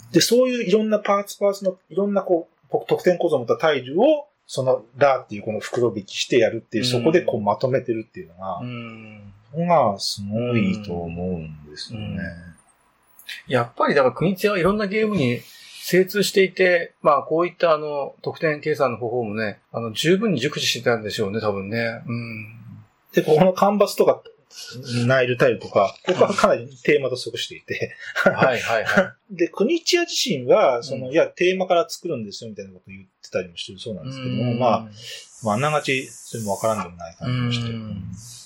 [0.07, 0.11] うん。
[0.13, 6.91] で、そういういろんなパーツパーツの、いろんなこう、得点構造を持ったタイルを、その、ラーっていうこの袋引きしてやるっていう、うん。
[6.91, 9.33] そこでこうまとめてるっていうのがう、ん。
[9.67, 12.19] がすごいと思うんですよね。
[13.47, 15.41] やっぱり、だから、国津屋はいろんなゲームに
[15.91, 22.03] 精通していて、まあ、こういったあの、得点計算の方法もね、あの、十分に熟知してたんでしょうね、多分ね。
[22.07, 22.47] うん。
[23.15, 24.23] で、ここのカンバスとか、
[25.07, 29.15] ナイルタイルとか、ここはかなりテーマと即していて、はいはいはい。
[29.35, 34.89] で、国千屋自身は、その、うんいや、テーマから作るんですよ、みたいなことを言ってたりもしてるそうなんですけども、まあ、
[35.43, 38.38] まあ、あながち、それもわからんでもない感じもして。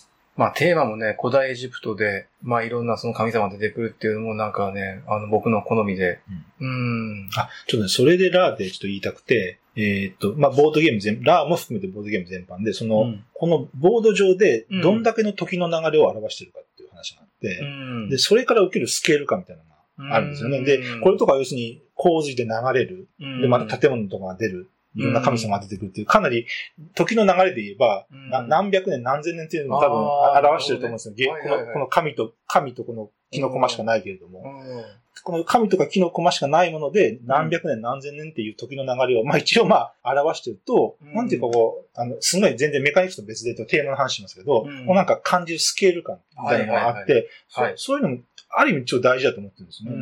[0.42, 6.20] うんまあテーマもね、古代エジプトで、まあいろんなその神様が出てくるっていうのもなんかね、あの僕の好みで。
[6.60, 7.30] うん。
[7.36, 19.62] あ、ちょっとね、それでラーでちょっと言いたくて、えーっと、まあ、ボードゲーム全、ラーも含めてボードゲーム全般で、その、うんこのボード上でどんだけの時の流れを表してるかっていう話があって、うんで、それから受けるスケール感みたいな
[20.04, 20.62] のがあるんですよね。
[20.62, 23.08] で、これとかは要するに洪水で流れる。
[23.18, 24.70] で、また建物とかが出る。
[24.94, 26.46] いろんな神様が出てくるっていう、かなり
[26.94, 28.06] 時の流れで言えば、
[28.48, 31.14] 何百年何千年っていうのも多分表してると思うんですよ。
[31.14, 31.26] ね。
[31.32, 31.66] はいはいはい。
[31.66, 34.84] のこの神と、神とこの木の駒しかないけれども、うん。
[35.24, 41.14] この神とか木の駒しかないもので、何百年何千年っていう時の流れを、まあ一応まあ表してると、うん。
[41.14, 44.86] なんていうかこう、あの、すごい全然メカニクスと別でとテーマの話しますけど、うん。
[44.86, 47.28] こうなんか感じるスケール感みたいなのがあって、
[47.76, 48.18] そういうのも、
[48.54, 49.96] ある意味超大事だと思ってるんですよね。
[49.96, 49.98] う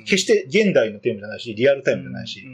[0.00, 0.04] ん。
[0.04, 2.46] 決して現代のテーマじゃないし、リアルタイムじゃないし。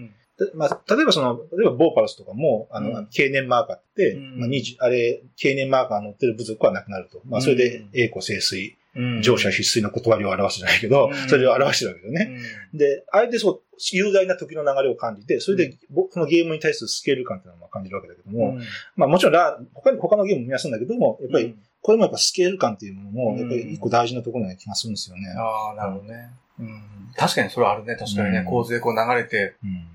[0.54, 7.20] まあ、例えばその、例えばボーパルスとかも、あの、うん経年マーカーって、うんまあ、20あれ、経年マーカー乗ってる部族はなくなると。
[7.24, 12.40] まあ、それで、栄枯盛衰、うん乗車必須の断りを表すじゃないけど、うんそれを表してるわけだよね。
[12.72, 13.62] で、あれでそう、
[13.92, 18.58] 雄大な時の流れを感じて、それで、ぼこのゲームに対するスケール感っていうのを感じるわけだけどうんも、
[18.96, 25.22] まあもちろんラ、他に、他のゲームも見やすいんだけども、やっぱり、これもやっぱスケール感っていうものも、やっぱり一個大事なところな気がするんですよね。
[25.36, 26.30] ああ、なるほどね。
[26.60, 26.82] うん
[27.16, 27.94] 確かにそれはあるね。
[27.96, 28.38] 確かにね。
[28.38, 29.54] うん構図でこう流れて。
[29.62, 29.88] うん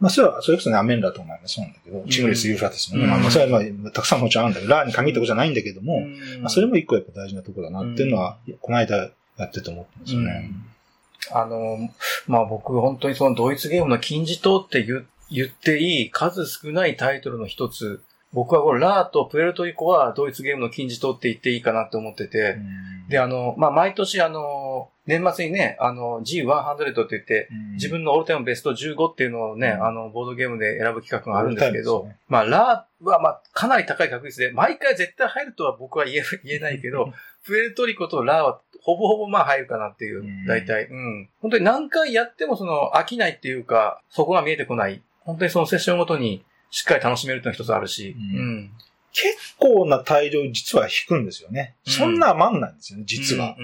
[0.00, 10.50] まあ、それは、それこそね、アメンラとかもそうなんだけど、チグリス・ユーフラテスもね、うんまあまあ、それはまあ、たくさんもちろんあるんだけど、ラーに限ったことじゃないんだけども、うんまあ、それも一個やっぱ大事なところだなっていうのは、この間やってて思ったんですよね。
[11.32, 11.90] あの、
[12.26, 18.02] まあ僕本当にそのドイツゲームの金字塔って言言っていい数少ないタイトルの一つ。
[18.32, 22.38] 僕はこれラーとプエルトリコはドイツゲームの金字塔って言っていいかなって思ってて。
[22.38, 37.12] うんで、あの、まあ毎年あの、年末にね、あの G100 って言って、うん自分のオールタイムベスト15っていうのをね、うんあの、ボードゲームで選ぶ企画があるんですけど、ねまあ、ラーは、まあ、かなり高い確率で、毎回絶対入るとは僕は言え言えないけど、
[37.44, 40.88] プエルトリコとラーはほぼほぼまあ入るかなっていううん、大体。
[40.88, 41.28] うん。
[41.40, 45.02] 本当に何回やってもその飽きないっていうか、そこが見えてこない。
[45.20, 48.16] 本当にそのセッションごとにしっかり楽しめるってのが一つあるし。
[48.16, 48.70] ううんん。
[49.10, 51.76] 結構な大量実は引くんですよね。
[51.86, 53.56] うんそんな余んないんですよね、実は。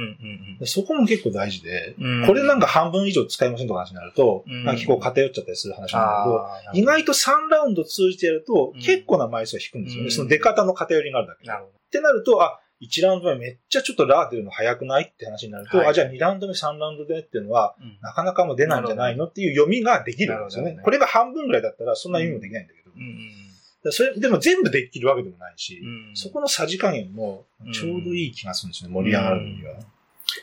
[0.65, 1.95] そこも結構大事で。
[2.27, 10.07] これなんか半分以上使いませんとか話になると、うんなんか結構偏っちゃったりする話なんだけど、意外と3ラウンド通じてやるとうん結構な枚数が引くんですよね。
[10.07, 11.53] うんその出方の偏りがあるだけで。
[11.53, 11.57] っ
[11.91, 22.84] てなると、あ、1ラウンド目めっちゃちょっとラー出るの早くないって話になると、はいあ、じゃあ2ラウンド目、3ラウンド目っていうのは、なかなかもう出ないんじゃないのっていう読みができるんですよねこれが半分ぐらいだったらそんな意味もできないんだけど。
[22.97, 23.45] うん
[23.93, 29.75] それでも全部できるわけでもないし、うんそこのさじ加減もちょうどいい気がするんですよね、盛り上がるには。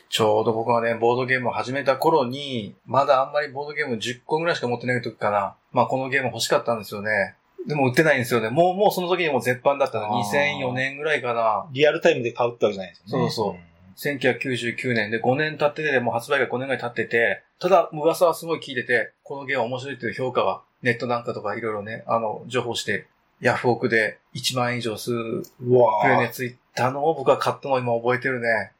[0.08, 5.56] ちょうど僕がね、ボードゲームを始めた頃に、まだあんまりボードゲーム10個ぐらいしか持ってない時かな。
[5.72, 7.34] まあこのゲーム欲しかったんですよね。
[7.66, 8.48] でも売ってないんですよね。
[8.48, 10.06] もう、もうその時にもう絶版だったの。
[10.06, 11.66] あー2004年ぐらいかな。
[11.72, 13.30] リアルタイムで買うってわけじゃないんですよね。
[13.30, 23.06] そうそう1999年で5年経ってて、もう発売が5年ぐらい経ってて、ただ噂はすごい聞いてて、このゲームは面白いっていう評価は、ネットなんかとかいろいろね、あの、情報して、
[23.40, 25.42] ヤフオクで1万円以上数うん。
[25.62, 28.72] うわプレーネついたのを僕は買ったのを今覚えてるね。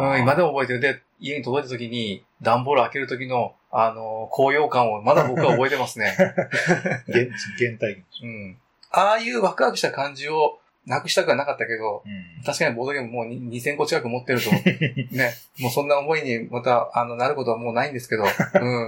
[0.00, 0.80] うん、今でも覚えてる。
[0.80, 6.14] で、家に届いた時に、段ボール開ける時の、あの、高揚感をまだ僕は覚えてますね。
[6.16, 7.26] 原
[7.58, 8.04] 原体験。
[8.22, 8.56] うん。
[8.90, 18.26] ああいうワクワクした感じをなくしたくはなかったけど、うん確かにボードゲームもうに2000個近く持ってると、ね、 もうそんな思いにまた、あの、なることはもうないんですけど、う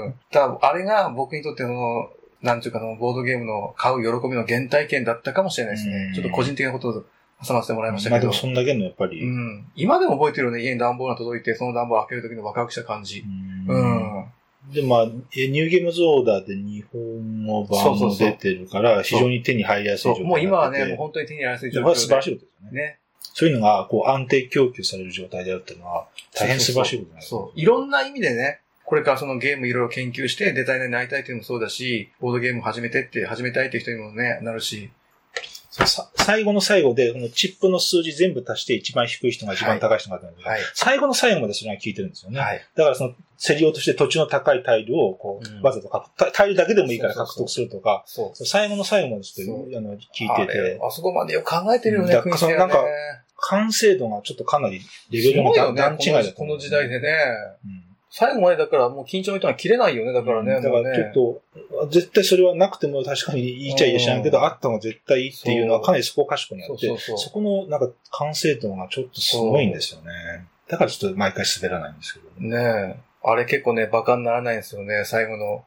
[0.07, 0.15] ん。
[0.31, 2.11] ただ、あれが僕にとっての、
[2.43, 5.93] なんていうかの、ボードゲームの買う喜びの原体験だったかもしれないですうん。
[5.93, 7.05] ねちょっと個人的なことを
[7.47, 8.17] 挟ませてもらいましたけど。
[8.17, 9.67] まあでもそんだけのやっぱり、うん。
[9.75, 13.25] 今でも覚えてるよね、家に段ボールが届いて、その段ボールを開ける時のワクワクした感じ。
[13.69, 14.25] ううんん。
[14.73, 15.03] で、まあ、
[15.37, 20.05] えニューゲームズオーダーで日本語版も出てるから、非常に手に入りやすい。
[20.05, 21.85] 状態もう今はね、もう本当に手に入りやすい状況で。
[21.85, 22.83] これは素晴らしいことですよね。
[22.83, 22.99] ね。
[23.35, 27.61] そういうのが、こう、安定供給される状態であるっていうのは、大変素晴らしいことなんですそう。
[27.61, 28.61] いろんな意味でね、
[28.91, 34.91] これからそのゲームいろいろ研究してデザイナーになりたいっていうのもそうだし、ボードゲーム始めてって、始めたいっていう人にもね、なるし。
[36.17, 40.61] 最後の最後で、このチップの数字全部足して一番低い人が一番高い人がはい。
[40.75, 42.41] 最後の最後までそれが効いてるんですよね。
[42.41, 42.67] はい。
[42.75, 48.45] だからその、競り落として土地の高いタイルを、こうわざと獲得、タイルだけでもいいから獲得するとか、そう。
[48.45, 52.37] 最後の最後までちょっと、あの、聞いあてて、れあそこまでよく考えてるよね、うん。
[52.37, 52.85] そのなんか
[53.37, 54.81] 完成度がちょっとかなり
[55.11, 57.09] レベルの段すごいよね、段違いだとこの思うこの時代でね。
[57.65, 60.61] うん最後までだからもう緊張の糸が切れないよね、だからね。
[60.61, 70.11] だからちょっと、絶対それはなくても確かに言いちゃいいでしないけうんど、あった方が絶対いいっていうのはかなりそこかしこにあって、そこのなんか完成度がちょっとすごいんですよね。
[70.69, 72.49] だからちょっと毎回滑らないんですけど。
[72.49, 72.97] ねえ。
[73.23, 75.65] あれ結構ね、バカにならないんですよね、最後の。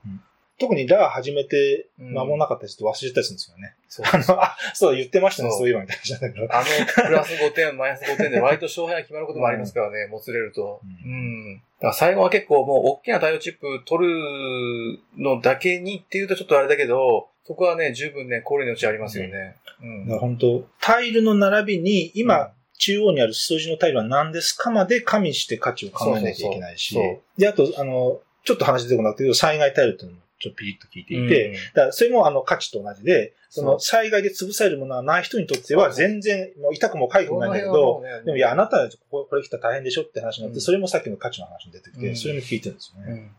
[0.59, 3.75] 特にラー始めてうん間もなかったりすると忘れてたりするんですよね。
[3.89, 6.55] そうあの、あ、そう言ってましたね、そういえばみたいな話なんだけど。
[6.55, 6.65] あの、
[7.09, 10.79] プラス5点、マイナス5点で割と勝敗が決まることもありますからね、もつれると。
[10.83, 11.61] ううん。
[11.83, 19.57] だから最後は結構もう大きなタイルチップ取るのだけにっていうとちょっとあれだけど、そこはね、十分ね、考慮の余地ありますよね。
[19.81, 20.05] うん。
[20.05, 31.55] だから本当タイルの並びに、今、うん中央にある数字のタイルは何ですかまで加味して価値を考えなきゃいけないしそうそうそう、で、あと、あの、ちょっと話出てこなくて、災害タイルっていうのもちょっとピリッと聞いていて、うん。
[31.73, 40.61] だそれもあの価値と同じで、その災害で潰されるものがない人にとっては全然、もう痛くも痒くもないんだけど、でもいや、あなたはこここれ来たら大変でしょって話になって、うん。
[40.61, 42.15] それもさっきの価値の話に出てきて、うん。
[42.15, 43.11] それも聞いてるんですよね。
[43.11, 43.31] うん